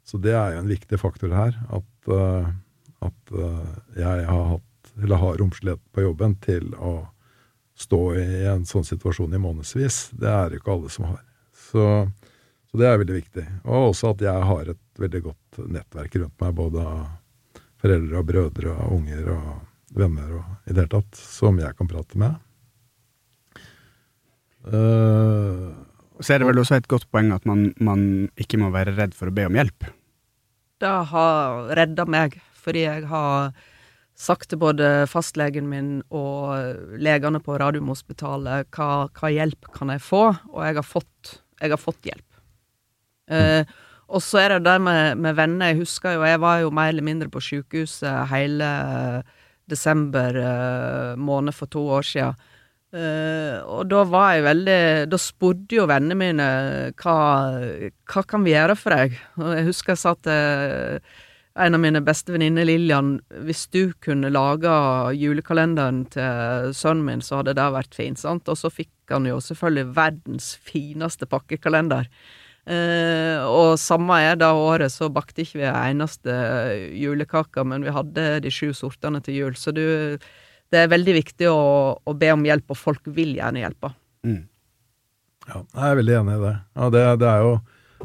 så 0.03 0.19
det 0.21 0.35
er 0.35 0.53
jo 0.53 0.61
en 0.65 0.69
viktig 0.69 0.99
faktor 0.99 1.31
her, 1.33 1.55
at, 1.73 2.11
uh, 2.11 2.51
at 3.07 3.31
jeg 3.95 4.25
har 4.27 4.43
hatt, 4.51 4.91
eller 4.99 5.21
har 5.23 5.39
romslighet 5.39 5.81
på 5.95 6.03
jobben 6.03 6.35
til 6.43 6.75
å 6.75 6.97
stå 7.79 8.01
i 8.19 8.27
en 8.51 8.67
sånn 8.67 8.85
situasjon 8.87 9.33
i 9.33 9.41
månedsvis. 9.41 10.11
Det 10.19 10.29
er 10.29 10.51
det 10.51 10.59
ikke 10.59 10.75
alle 10.75 10.91
som 10.93 11.07
har. 11.09 11.23
Så 11.55 11.87
så 12.75 12.81
det 12.81 12.87
er 12.91 12.97
veldig 12.99 13.15
viktig. 13.15 13.43
Og 13.71 13.93
også 13.93 14.09
at 14.11 14.21
jeg 14.25 14.47
har 14.49 14.69
et 14.73 14.99
veldig 14.99 15.19
godt 15.23 15.59
nettverk 15.71 16.15
rundt 16.19 16.41
meg, 16.43 16.55
både 16.57 16.81
av 16.83 17.05
foreldre 17.79 18.17
og 18.19 18.25
brødre 18.27 18.73
og 18.73 18.95
unger 18.97 19.29
og 19.31 19.45
venner 19.95 20.33
og 20.41 20.49
i 20.67 20.73
det 20.73 20.81
hele 20.81 20.91
tatt, 20.91 21.15
som 21.15 21.61
jeg 21.61 21.77
kan 21.79 21.87
prate 21.87 22.19
med. 22.19 22.35
Uh, 24.65 25.73
så 26.23 26.33
er 26.33 26.41
det 26.41 26.49
vel 26.49 26.61
også 26.61 26.79
et 26.79 26.89
godt 26.89 27.05
poeng 27.13 27.31
at 27.35 27.45
man, 27.45 27.69
man, 27.83 28.27
ikke 28.39 28.59
må 28.61 28.71
være 28.73 28.95
redd 28.97 29.15
for 29.17 29.29
å 29.29 29.35
be 29.35 29.45
om 29.49 29.57
hjelp? 29.57 29.87
Det 30.81 30.97
har 31.11 31.71
redda 31.77 32.05
meg, 32.09 32.37
fordi 32.59 32.85
jeg 32.85 33.07
har 33.11 33.51
sagt 34.15 34.49
til 34.51 34.61
både 34.61 35.07
fastlegen 35.11 35.67
min 35.67 35.89
og 36.15 36.95
legene 37.03 37.41
på 37.43 37.57
Radiumhospitalet 37.59 38.69
hva, 38.75 39.07
hva 39.11 39.31
hjelp 39.31 39.67
kan 39.75 39.91
jeg 39.91 40.03
få, 40.03 40.23
og 40.53 40.61
jeg 40.63 40.79
har 40.79 40.87
fått, 40.87 41.35
jeg 41.59 41.75
har 41.75 41.81
fått 41.81 42.09
hjelp. 42.11 42.29
Uh, 43.31 43.63
og 44.05 44.21
så 44.21 44.43
er 44.43 44.55
det 44.55 44.67
det 44.67 44.75
med, 44.85 45.17
med, 45.17 45.33
venner. 45.37 45.71
Jeg 45.71 45.81
husker 45.81 46.15
jo, 46.15 46.25
jeg 46.27 46.39
var 46.43 46.59
jo 46.61 46.73
mer 46.73 46.91
eller 46.93 47.05
mindre 47.05 47.29
på 47.33 47.41
sykehuset 47.41 48.29
hele 48.29 48.67
desember 49.69 50.37
uh, 50.37 51.15
måned 51.17 51.55
for 51.57 51.71
to 51.71 51.81
år 51.97 52.05
siden. 52.05 52.51
Uh, 52.95 53.59
og 53.67 53.89
da 53.91 54.05
var 54.07 54.29
jeg 54.37 54.43
veldig 54.45 54.75
Da 55.11 55.17
spurte 55.19 55.75
jo 55.75 55.83
vennene 55.89 56.15
mine 56.15 56.45
hva, 57.01 57.15
hva 58.07 58.21
kan 58.23 58.45
vi 58.45 58.53
gjøre 58.53 58.77
for 58.79 58.95
deg? 58.95 59.17
Og 59.41 59.49
jeg 59.51 59.65
husker 59.67 59.91
jeg 59.91 59.99
sa 59.99 60.13
til 60.23 61.09
en 61.55 61.75
av 61.75 61.79
mine 61.79 62.01
beste 62.03 62.33
venninner, 62.35 62.67
Lillian, 62.67 63.13
hvis 63.47 63.61
du 63.71 63.93
kunne 64.03 64.27
lage 64.27 64.71
julekalenderen 65.15 66.01
til 66.11 66.73
sønnen 66.75 67.05
min, 67.07 67.21
så 67.23 67.39
hadde 67.39 67.53
det 67.55 67.67
vært 67.71 67.95
fint, 67.95 68.19
sant? 68.19 68.49
Og 68.51 68.59
så 68.59 68.71
fikk 68.73 69.13
han 69.13 69.27
jo 69.29 69.37
selvfølgelig 69.39 69.93
verdens 69.95 70.49
fineste 70.67 71.27
pakkekalender. 71.31 72.09
Uh, 72.65 73.39
og 73.45 73.79
samme 73.79 74.17
er 74.25 74.35
det 74.41 74.49
året, 74.51 74.91
så 74.91 75.07
bakte 75.13 75.45
ikke 75.45 75.61
vi 75.61 75.69
eneste 75.69 76.35
julekake, 76.97 77.63
men 77.63 77.87
vi 77.87 77.93
hadde 77.93 78.27
de 78.43 78.51
sju 78.51 78.73
sortene 78.75 79.23
til 79.23 79.39
jul. 79.39 79.55
Så 79.55 79.71
du, 79.75 79.85
det 80.73 80.81
er 80.81 80.91
veldig 80.91 81.15
viktig 81.19 81.47
å, 81.51 81.61
å, 82.01 82.13
be 82.17 82.31
om 82.33 82.43
hjelp, 82.45 82.73
og 82.73 82.79
folk 82.79 83.07
vil 83.15 83.35
gjerne 83.37 83.61
hjelpe. 83.61 83.91
Mm. 84.25 84.43
Ja, 85.45 85.61
jeg 85.61 85.87
er 85.87 85.99
veldig 86.01 86.15
enig 86.19 86.35
i 86.35 86.43
det. 86.43 86.53
Ja, 86.73 86.91
det, 86.93 87.07
det 87.21 87.31
er 87.31 87.47
jo 87.47 87.55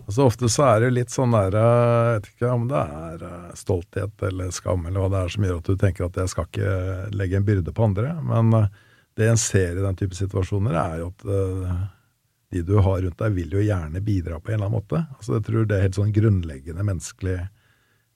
Altså 0.00 0.22
Ofte 0.22 0.48
så 0.48 0.62
er 0.64 0.84
det 0.84 0.92
litt 0.94 1.10
sånn 1.12 1.32
der 1.34 1.56
Jeg 1.58 2.12
vet 2.14 2.28
ikke 2.30 2.50
om 2.54 2.68
det 2.70 2.78
er 2.78 3.24
eh, 3.26 3.48
stolthet 3.58 4.22
eller 4.28 4.52
skam 4.54 4.86
eller 4.86 5.02
hva 5.02 5.08
det 5.12 5.18
er 5.18 5.32
som 5.34 5.44
gjør 5.44 5.58
at 5.58 5.66
du 5.66 5.80
tenker 5.80 6.06
at 6.06 6.20
jeg 6.22 6.30
skal 6.30 6.46
ikke 6.46 6.76
legge 7.18 7.36
en 7.36 7.48
byrde 7.48 7.74
på 7.74 7.88
andre. 7.88 8.12
Men 8.24 8.54
eh, 8.56 8.68
det 9.18 9.28
en 9.28 9.40
ser 9.40 9.74
i 9.76 9.82
den 9.82 9.98
type 9.98 10.16
situasjoner, 10.16 10.78
er 10.78 11.02
jo 11.02 11.10
at 11.10 11.26
de 12.54 12.62
du 12.66 12.76
har 12.78 13.02
rundt 13.02 13.18
deg, 13.18 13.34
vil 13.34 13.58
jo 13.58 13.62
gjerne 13.62 14.02
bidra 14.02 14.38
på 14.40 14.50
en 14.50 14.56
eller 14.56 14.70
annen 14.70 14.78
måte. 14.78 15.02
Altså, 15.18 15.36
jeg 15.36 15.46
tror 15.46 15.66
det 15.66 15.76
er 15.76 15.84
helt 15.84 15.98
sånn 15.98 16.14
grunnleggende 16.14 16.86
menneskelig 16.86 17.36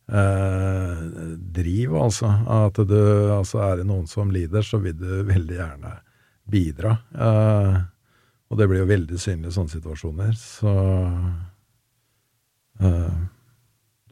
eh, 0.09 1.03
driv, 1.57 1.97
altså. 1.97 2.31
At 2.67 2.81
du, 2.89 3.01
altså 3.35 3.63
er 3.67 3.81
det 3.81 3.89
noen 3.89 4.07
som 4.11 4.33
lider, 4.35 4.65
så 4.67 4.81
vil 4.83 4.97
du 4.99 5.23
veldig 5.29 5.59
gjerne 5.59 5.97
bidra. 6.51 6.97
Eh, 7.15 7.79
og 8.53 8.61
det 8.61 8.69
blir 8.71 8.85
jo 8.85 8.91
veldig 8.91 9.21
synlig 9.21 9.53
i 9.53 9.57
sånne 9.57 9.75
situasjoner. 9.77 10.35
Så 10.39 10.75
eh, 12.81 13.17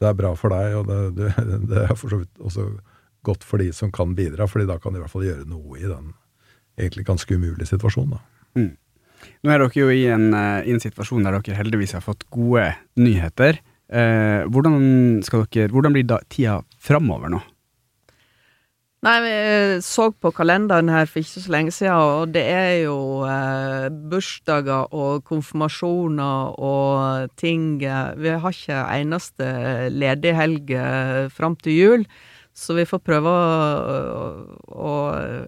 det 0.01 0.09
er 0.09 0.19
bra 0.19 0.33
for 0.39 0.55
deg, 0.55 0.79
og 0.81 0.89
det, 0.89 0.99
det, 1.19 1.31
det 1.71 1.85
er 1.85 1.95
for 1.95 2.13
så 2.13 2.23
vidt 2.23 2.43
også 2.43 2.67
godt 3.23 3.45
for 3.47 3.63
de 3.63 3.71
som 3.75 3.91
kan 3.93 4.15
bidra, 4.17 4.49
fordi 4.49 4.67
da 4.67 4.79
kan 4.81 4.93
de 4.93 4.99
i 4.99 5.03
hvert 5.03 5.13
fall 5.13 5.27
gjøre 5.27 5.47
noe 5.47 5.79
i 5.79 5.87
den 5.87 6.11
egentlig 6.79 7.05
ganske 7.07 7.35
umulige 7.35 7.69
situasjonen. 7.69 8.17
da. 8.17 8.23
Mm. 8.59 8.71
Nå 9.43 9.53
er 9.53 9.61
dere 9.61 9.79
jo 9.79 9.91
i 9.93 10.03
en, 10.11 10.33
eh, 10.35 10.65
i 10.67 10.73
en, 10.73 10.81
situasjon 10.83 11.23
der 11.23 11.37
dere 11.37 11.59
heldigvis 11.59 11.95
har 11.95 12.03
fått 12.03 12.25
gode 12.33 12.65
nyheter. 12.99 13.61
Eh, 13.93 14.43
hvordan, 14.49 15.21
dere, 15.21 15.69
hvordan, 15.69 15.93
blir 15.93 16.05
da 16.09 16.17
tida 16.25 16.61
framover 16.81 17.29
nå? 17.29 17.41
Nei, 19.03 19.17
vi 19.19 19.33
så 19.83 20.07
på 20.15 20.31
kalenderen 20.31 20.87
her 20.89 21.09
for 21.11 21.19
ikke 21.19 21.41
så 21.43 21.51
lenge 21.51 21.73
siden, 21.75 21.91
og 21.93 22.31
det 22.33 22.43
er 22.47 22.69
jo 22.85 22.97
eh, 23.27 23.89
bursdager 24.09 24.87
og 24.95 25.25
konfirmasjoner 25.27 26.55
og 26.55 27.33
ting 27.37 27.83
Vi 27.83 28.31
har 28.31 28.55
ikke 28.55 28.79
eneste 28.95 29.49
ledig 29.91 30.33
helg 30.39 30.71
eh, 30.71 31.27
fram 31.29 31.59
til 31.59 31.77
jul. 31.77 32.07
Så 32.53 32.75
vi 32.77 32.83
får 32.85 32.99
prøve 33.01 33.31
å, 33.33 34.25
å 34.69 34.91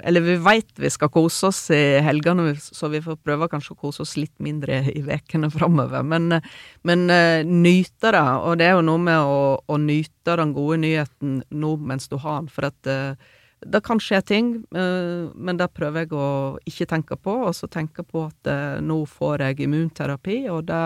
Eller 0.02 0.24
vi 0.26 0.40
veit 0.42 0.72
vi 0.82 0.90
skal 0.90 1.12
kose 1.14 1.52
oss 1.52 1.60
i 1.74 2.00
helgene, 2.02 2.56
så 2.58 2.90
vi 2.90 3.02
får 3.06 3.20
prøve 3.22 3.50
kanskje 3.52 3.76
å 3.76 3.80
kose 3.84 4.02
oss 4.02 4.16
litt 4.18 4.34
mindre 4.42 4.82
i 4.90 5.04
ukene 5.06 5.52
framover. 5.54 6.02
Men, 6.02 6.40
men 6.82 7.06
uh, 7.14 7.46
nyte 7.46 8.10
det. 8.16 8.26
Og 8.50 8.58
det 8.58 8.72
er 8.72 8.76
jo 8.80 8.88
noe 8.90 9.04
med 9.06 9.22
å, 9.22 9.40
å, 9.62 9.78
nyte 9.78 10.38
den 10.42 10.56
gode 10.58 10.82
nyheten 10.82 11.40
nå 11.54 11.76
mens 11.78 12.10
du 12.10 12.18
har 12.18 12.42
den. 12.42 12.50
For 12.50 12.72
at 12.72 12.90
uh, 12.90 13.14
det 13.62 13.86
kan 13.86 14.02
skje 14.02 14.24
ting, 14.26 14.52
uh, 14.74 15.30
men 15.38 15.62
det 15.62 15.70
prøver 15.78 16.08
jeg 16.08 16.18
å 16.18 16.28
ikke 16.66 16.90
tenke 16.90 17.22
på. 17.22 17.38
Og 17.46 17.54
så 17.54 17.70
tenke 17.70 18.02
på 18.02 18.26
at 18.32 18.82
nå 18.82 19.04
får 19.06 19.46
jeg 19.46 19.68
immunterapi, 19.70 20.42
og 20.50 20.66
det 20.74 20.86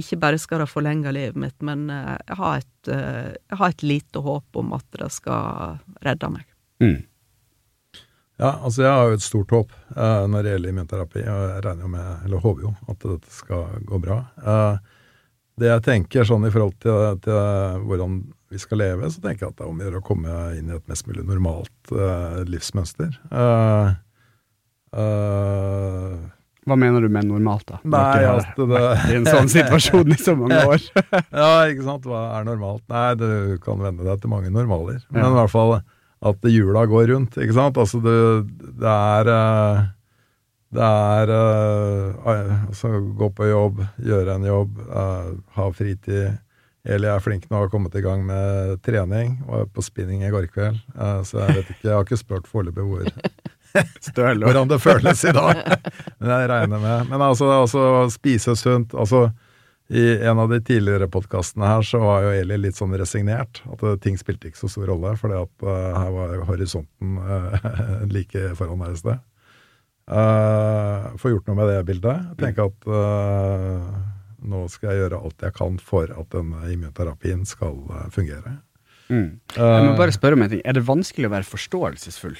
ikke 0.00 0.18
bare 0.18 0.38
skal 0.42 0.64
det 0.64 0.70
forlenge 0.70 1.12
livet 1.14 1.38
mitt, 1.38 1.56
men 1.62 1.86
eh, 1.92 2.14
jeg 2.26 2.38
har 2.40 2.62
et, 2.62 2.90
eh, 2.90 3.34
jeg 3.36 3.58
har 3.60 3.74
et 3.74 3.84
lite 3.86 4.22
håp 4.24 4.58
om 4.60 4.72
at 4.74 4.86
det 4.98 5.10
skal 5.14 5.78
redde 6.04 6.30
meg. 6.34 6.46
Mm. 6.82 7.02
Ja, 8.42 8.56
altså 8.66 8.82
jeg 8.82 8.90
har 8.90 9.08
jo 9.08 9.18
et 9.18 9.22
stort 9.22 9.52
håp 9.54 9.74
uh, 9.94 10.24
når 10.26 10.42
det 10.42 10.54
gjelder 10.56 10.72
immunterapi, 10.72 11.20
og 11.22 11.42
jeg 11.52 11.60
regner 11.68 11.86
jo 11.86 11.90
med, 11.92 12.08
eller 12.26 12.42
håper 12.42 12.64
jo, 12.64 12.72
at 12.90 13.04
dette 13.04 13.30
skal 13.30 13.84
gå 13.86 14.00
bra. 14.02 14.16
Uh, 14.42 14.94
det 15.62 15.70
jeg 15.70 15.84
tenker 15.86 16.26
sånn 16.26 16.48
i 16.48 16.50
forhold 16.50 16.74
til, 16.82 17.20
til, 17.22 17.84
hvordan 17.86 18.16
vi 18.50 18.58
skal 18.58 18.80
leve, 18.82 19.10
så 19.10 19.22
tenker 19.22 19.46
jeg 19.46 19.54
at 19.54 19.60
det 19.60 19.66
er 19.66 19.70
om 19.70 19.78
å 19.78 19.86
gjøre 19.86 20.00
å 20.00 20.06
komme 20.08 20.38
inn 20.58 20.72
i 20.72 20.74
et 20.74 20.90
mest 20.90 21.06
mulig 21.06 21.22
normalt 21.28 21.94
uh, 21.94 22.42
livsmønster. 22.50 23.14
Uh, 23.30 23.94
uh, 24.98 26.18
Hva 26.64 26.76
mener 26.80 27.04
du 27.04 27.10
med 27.12 27.28
normalt, 27.28 27.66
da? 27.68 27.80
Nei, 27.84 28.24
at 28.24 28.54
det 28.56 28.66
vært 28.70 29.10
I 29.12 29.18
en 29.18 29.26
sånn 29.28 29.50
situasjon 29.52 30.14
i 30.14 30.16
så 30.20 30.36
mange 30.38 30.60
år. 30.72 30.86
ja, 31.42 31.50
ikke 31.68 31.84
sant. 31.84 32.06
Hva 32.08 32.22
er 32.38 32.46
normalt? 32.48 32.84
Nei, 32.92 33.08
du 33.20 33.28
kan 33.64 33.82
venne 33.82 34.06
deg 34.06 34.22
til 34.22 34.32
mange 34.32 34.52
normaler. 34.52 35.02
Men 35.10 35.26
ja. 35.26 35.32
i 35.32 35.36
hvert 35.40 35.52
fall 35.52 35.76
at 36.24 36.48
jula 36.48 36.86
går 36.88 37.10
rundt, 37.12 37.36
ikke 37.36 37.56
sant. 37.56 37.80
Altså, 37.80 38.00
det, 38.04 38.16
det 38.80 38.94
er 38.94 39.28
det 40.74 40.82
er 40.82 41.30
uh, 41.30 42.64
altså, 42.66 42.96
gå 43.14 43.28
på 43.36 43.46
jobb, 43.46 43.84
gjøre 44.02 44.38
en 44.40 44.46
jobb, 44.48 44.80
uh, 44.88 45.28
ha 45.54 45.68
fritid. 45.76 46.40
Eli 46.84 47.08
er 47.08 47.22
flink 47.24 47.46
nå 47.48 47.56
og 47.56 47.66
har 47.66 47.70
kommet 47.72 47.94
i 47.96 48.02
gang 48.04 48.24
med 48.26 48.80
trening. 48.84 49.38
Var 49.46 49.68
på 49.72 49.84
spinning 49.84 50.24
i 50.26 50.32
går 50.32 50.50
kveld. 50.52 50.82
Så 51.24 51.38
jeg 51.40 51.54
vet 51.56 51.70
ikke, 51.72 51.86
jeg 51.86 51.94
har 51.94 52.04
ikke 52.04 52.18
spurt 52.20 52.50
foreløpig 52.50 52.84
hvor 52.84 53.08
hvordan 53.74 54.70
det 54.70 54.78
føles 54.82 55.24
i 55.26 55.34
dag. 55.34 55.64
Men 56.20 56.30
jeg 56.30 56.50
regner 56.50 56.78
med 56.78 57.10
Men 57.10 57.24
altså, 57.26 57.50
altså 57.60 58.06
spise 58.14 58.56
sunt. 58.56 58.94
altså 58.94 59.28
i 59.92 60.24
en 60.24 60.38
av 60.40 60.48
de 60.48 60.60
tidligere 60.64 61.10
podkastene 61.12 61.68
her 61.68 61.82
så 61.84 61.98
var 62.00 62.24
jo 62.24 62.32
Eli 62.32 62.56
litt 62.56 62.78
sånn 62.78 62.94
resignert. 62.96 63.60
At 63.68 63.82
ting 64.00 64.16
spilte 64.16 64.48
ikke 64.48 64.62
så 64.62 64.70
stor 64.72 64.88
rolle, 64.94 65.12
fordi 65.20 65.36
at 65.36 65.66
uh, 65.66 65.98
her 65.98 66.14
var 66.14 66.38
horisonten 66.48 67.18
uh, 67.20 68.04
like 68.14 68.54
foran 68.56 68.80
meg 68.80 68.94
i 68.94 69.00
sted. 69.02 69.20
Uh, 70.04 71.12
få 71.20 71.34
gjort 71.34 71.48
noe 71.48 71.58
med 71.60 71.70
det 71.72 71.84
bildet. 71.88 72.32
Tenke 72.40 72.68
at 72.70 72.88
uh, 72.88 73.92
nå 74.44 74.64
skal 74.72 74.92
jeg 74.92 75.04
gjøre 75.04 75.20
alt 75.20 75.44
jeg 75.46 75.56
kan 75.56 75.76
for 75.80 76.08
at 76.12 76.32
denne 76.32 76.64
immunterapien 76.72 77.44
skal 77.48 77.76
uh, 77.92 78.08
fungere. 78.12 78.58
Mm. 79.12 79.36
Jeg 79.52 79.84
må 79.84 79.94
bare 80.00 80.16
spørre 80.16 80.38
om 80.38 80.44
en 80.46 80.52
ting. 80.52 80.64
Er 80.64 80.76
det 80.76 80.86
vanskelig 80.88 81.28
å 81.28 81.34
være 81.36 81.48
forståelsesfull? 81.48 82.38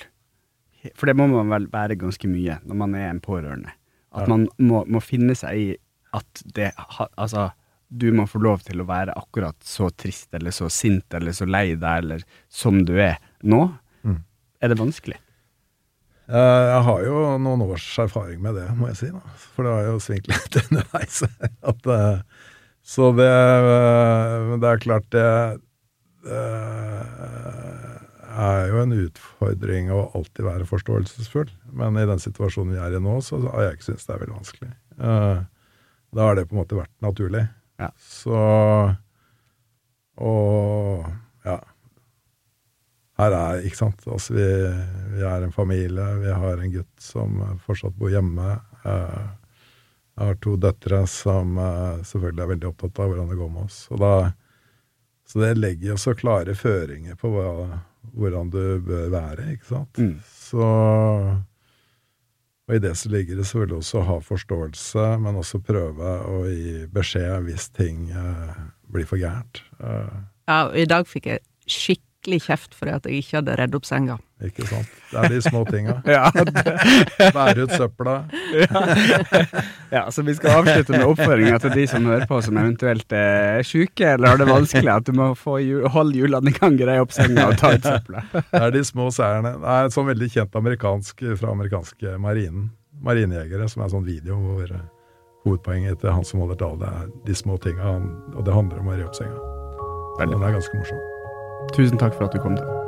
For 0.92 1.08
det 1.08 1.16
må 1.16 1.28
man 1.32 1.52
vel 1.52 1.68
være 1.72 1.98
ganske 2.00 2.28
mye 2.28 2.58
når 2.64 2.80
man 2.82 2.94
er 2.98 3.08
en 3.10 3.22
pårørende. 3.24 3.72
At 4.14 4.30
man 4.30 4.46
må, 4.62 4.84
må 4.86 5.00
finne 5.02 5.34
seg 5.38 5.58
i 5.58 5.68
at 6.14 6.42
det 6.54 6.70
Altså, 7.18 7.48
du 7.88 8.10
må 8.14 8.26
få 8.30 8.38
lov 8.42 8.62
til 8.66 8.82
å 8.82 8.86
være 8.86 9.14
akkurat 9.18 9.56
så 9.66 9.88
trist 9.90 10.34
eller 10.36 10.54
så 10.54 10.68
sint 10.70 11.14
eller 11.14 11.34
så 11.34 11.46
lei 11.48 11.72
deg 11.74 12.04
eller 12.04 12.24
som 12.52 12.82
du 12.86 12.94
er 13.02 13.18
nå. 13.42 13.66
Mm. 14.06 14.20
Er 14.62 14.72
det 14.72 14.78
vanskelig? 14.78 15.18
Eh, 16.24 16.64
jeg 16.70 16.84
har 16.86 17.02
jo 17.04 17.22
noen 17.44 17.66
års 17.66 17.86
erfaring 18.00 18.40
med 18.44 18.56
det, 18.56 18.68
må 18.78 18.88
jeg 18.92 19.00
si. 19.00 19.10
Da. 19.12 19.20
For 19.54 19.66
det 19.66 19.74
har 19.76 19.88
jo 19.90 20.00
svingt 20.02 20.30
litt 20.30 20.58
underveis. 20.62 21.20
At, 21.60 21.90
eh, 21.96 22.48
så 22.94 23.10
det, 23.18 23.28
eh, 23.28 24.54
det 24.62 24.70
er 24.70 24.84
klart 24.86 25.08
det, 25.12 25.28
det 26.24 26.40
er 28.34 28.70
jo 28.70 28.80
en 28.82 28.94
utfordring 28.96 29.90
å 29.94 30.06
alltid 30.18 30.46
være 30.46 30.68
forståelsesfull. 30.68 31.50
Men 31.76 31.98
i 32.00 32.06
den 32.08 32.22
situasjonen 32.22 32.74
vi 32.74 32.82
er 32.82 32.96
i 32.96 33.02
nå, 33.02 33.18
så 33.24 33.40
har 33.46 33.68
jeg 33.68 33.78
ikke 33.78 33.88
syntes 33.90 34.08
det 34.08 34.14
er 34.14 34.24
veldig 34.24 34.38
vanskelig. 34.38 34.72
Da 36.14 36.26
har 36.28 36.38
det 36.38 36.46
på 36.48 36.56
en 36.56 36.62
måte 36.62 36.78
vært 36.78 36.94
naturlig. 37.04 37.46
Ja. 37.82 37.90
Så 37.98 38.38
Og 40.22 41.06
ja 41.42 41.58
her 43.20 43.34
er, 43.34 43.62
ikke 43.66 43.78
sant 43.78 44.04
Altså, 44.10 44.34
vi, 44.34 44.44
vi, 45.14 45.22
er 45.22 45.44
en 45.44 45.54
familie. 45.54 46.06
Vi 46.22 46.34
har 46.34 46.60
en 46.60 46.74
gutt 46.74 47.02
som 47.02 47.40
fortsatt 47.66 47.96
bor 47.98 48.10
hjemme. 48.12 48.56
Eh, 48.82 49.26
jeg 50.14 50.30
har 50.30 50.40
to 50.42 50.54
døtre 50.60 51.04
som 51.10 51.58
eh, 51.58 52.02
selvfølgelig 52.06 52.44
er 52.44 52.52
veldig 52.54 52.70
opptatt 52.70 53.02
av 53.02 53.12
hvordan 53.12 53.30
det 53.30 53.38
går 53.38 53.52
med 53.54 53.68
oss. 53.68 53.80
Da, 54.02 54.14
så 55.30 55.42
det 55.44 55.52
legger 55.60 55.92
jo 55.92 56.00
så 56.00 56.16
klare 56.18 56.56
føringer 56.58 57.18
på 57.20 57.30
hva, 57.34 57.46
hvordan 58.12 58.50
du 58.52 58.62
bør 58.84 59.08
være, 59.12 59.52
ikke 59.54 59.70
sant. 59.70 59.98
Mm. 59.98 60.20
Så 60.24 60.68
Og 62.64 62.74
i 62.74 62.80
det 62.80 62.94
så 62.96 63.10
ligger 63.12 63.36
det 63.36 63.46
selvfølgelig 63.46 63.76
også 63.76 63.98
å 64.00 64.06
ha 64.08 64.20
forståelse, 64.24 65.08
men 65.20 65.36
også 65.36 65.60
prøve 65.60 66.12
å 66.30 66.44
gi 66.48 66.86
beskjed 66.92 67.44
hvis 67.44 67.68
ting 67.76 68.06
uh, 68.16 68.54
blir 68.88 69.04
for 69.04 69.20
gærent. 69.20 69.60
Uh, 69.76 70.24
ja, 70.48 70.60
i 70.72 70.86
dag 70.88 71.04
fikk 71.08 71.28
jeg 71.28 71.44
skikkelig 71.68 72.13
skikkelig 72.24 72.42
kjeft 72.46 72.74
fordi 72.74 72.92
at 72.94 73.06
jeg 73.06 73.20
ikke 73.20 73.36
hadde 73.38 73.56
redd 73.58 73.74
opp 73.76 73.84
senga. 73.84 74.16
Ikke 74.44 74.64
sant. 74.66 74.88
Det 75.10 75.20
er 75.20 75.28
de 75.30 75.40
små 75.44 75.64
tinga. 75.68 76.00
Bære 77.36 77.64
ut 77.64 77.74
søpla. 77.76 78.14
ja. 79.94 80.10
så 80.10 80.22
vi 80.24 80.34
skal 80.34 80.60
avslutte 80.60 80.92
med 80.96 81.04
oppfordringa 81.06 81.58
til 81.62 81.74
de 81.74 81.86
som 81.88 82.08
hører 82.08 82.26
på 82.28 82.40
som 82.44 82.58
eventuelt 82.60 83.12
er 83.12 83.62
sjuke 83.64 84.08
eller 84.14 84.32
har 84.32 84.40
det 84.40 84.48
vanskelig. 84.48 84.90
At 84.90 85.06
du 85.06 85.14
må 85.16 85.30
få 85.38 85.58
holde 85.92 86.18
hjulene 86.18 86.52
i 86.52 86.56
gang, 86.56 86.76
greie 86.80 87.04
opp 87.04 87.14
senga 87.14 87.48
og 87.52 87.60
ta 87.60 87.74
ut 87.76 87.84
søpla. 87.84 88.24
det 88.34 88.62
er 88.62 88.74
de 88.74 88.84
små 88.84 89.10
seierne. 89.14 89.56
Det 89.60 89.76
er 89.76 89.88
et 89.88 89.96
sånn 89.96 90.10
veldig 90.10 90.30
kjent 90.36 90.60
amerikansk 90.60 91.24
fra 91.38 91.54
amerikanske 91.54 92.18
marinen. 92.20 92.70
Marinejegere, 93.04 93.68
som 93.68 93.82
er 93.82 93.90
en 93.90 93.96
sånn 93.98 94.06
video 94.06 94.38
hvor 94.40 94.76
hovedpoenget 95.44 96.00
til 96.00 96.14
han 96.14 96.24
som 96.24 96.40
holder 96.44 96.60
tale, 96.62 96.92
er 97.02 97.10
de 97.26 97.36
små 97.36 97.58
tinga, 97.60 97.98
og 98.32 98.46
det 98.46 98.54
handler 98.54 98.80
om 98.80 98.92
å 98.92 98.96
re 98.96 99.08
opp 99.08 99.18
senga. 99.18 99.42
Den 100.20 100.38
er 100.38 100.56
ganske 100.56 100.78
morsom. 100.78 101.10
Tusen 101.72 101.98
takk 101.98 102.14
for 102.14 102.24
at 102.24 102.32
du 102.32 102.38
kom 102.38 102.56
til. 102.56 102.83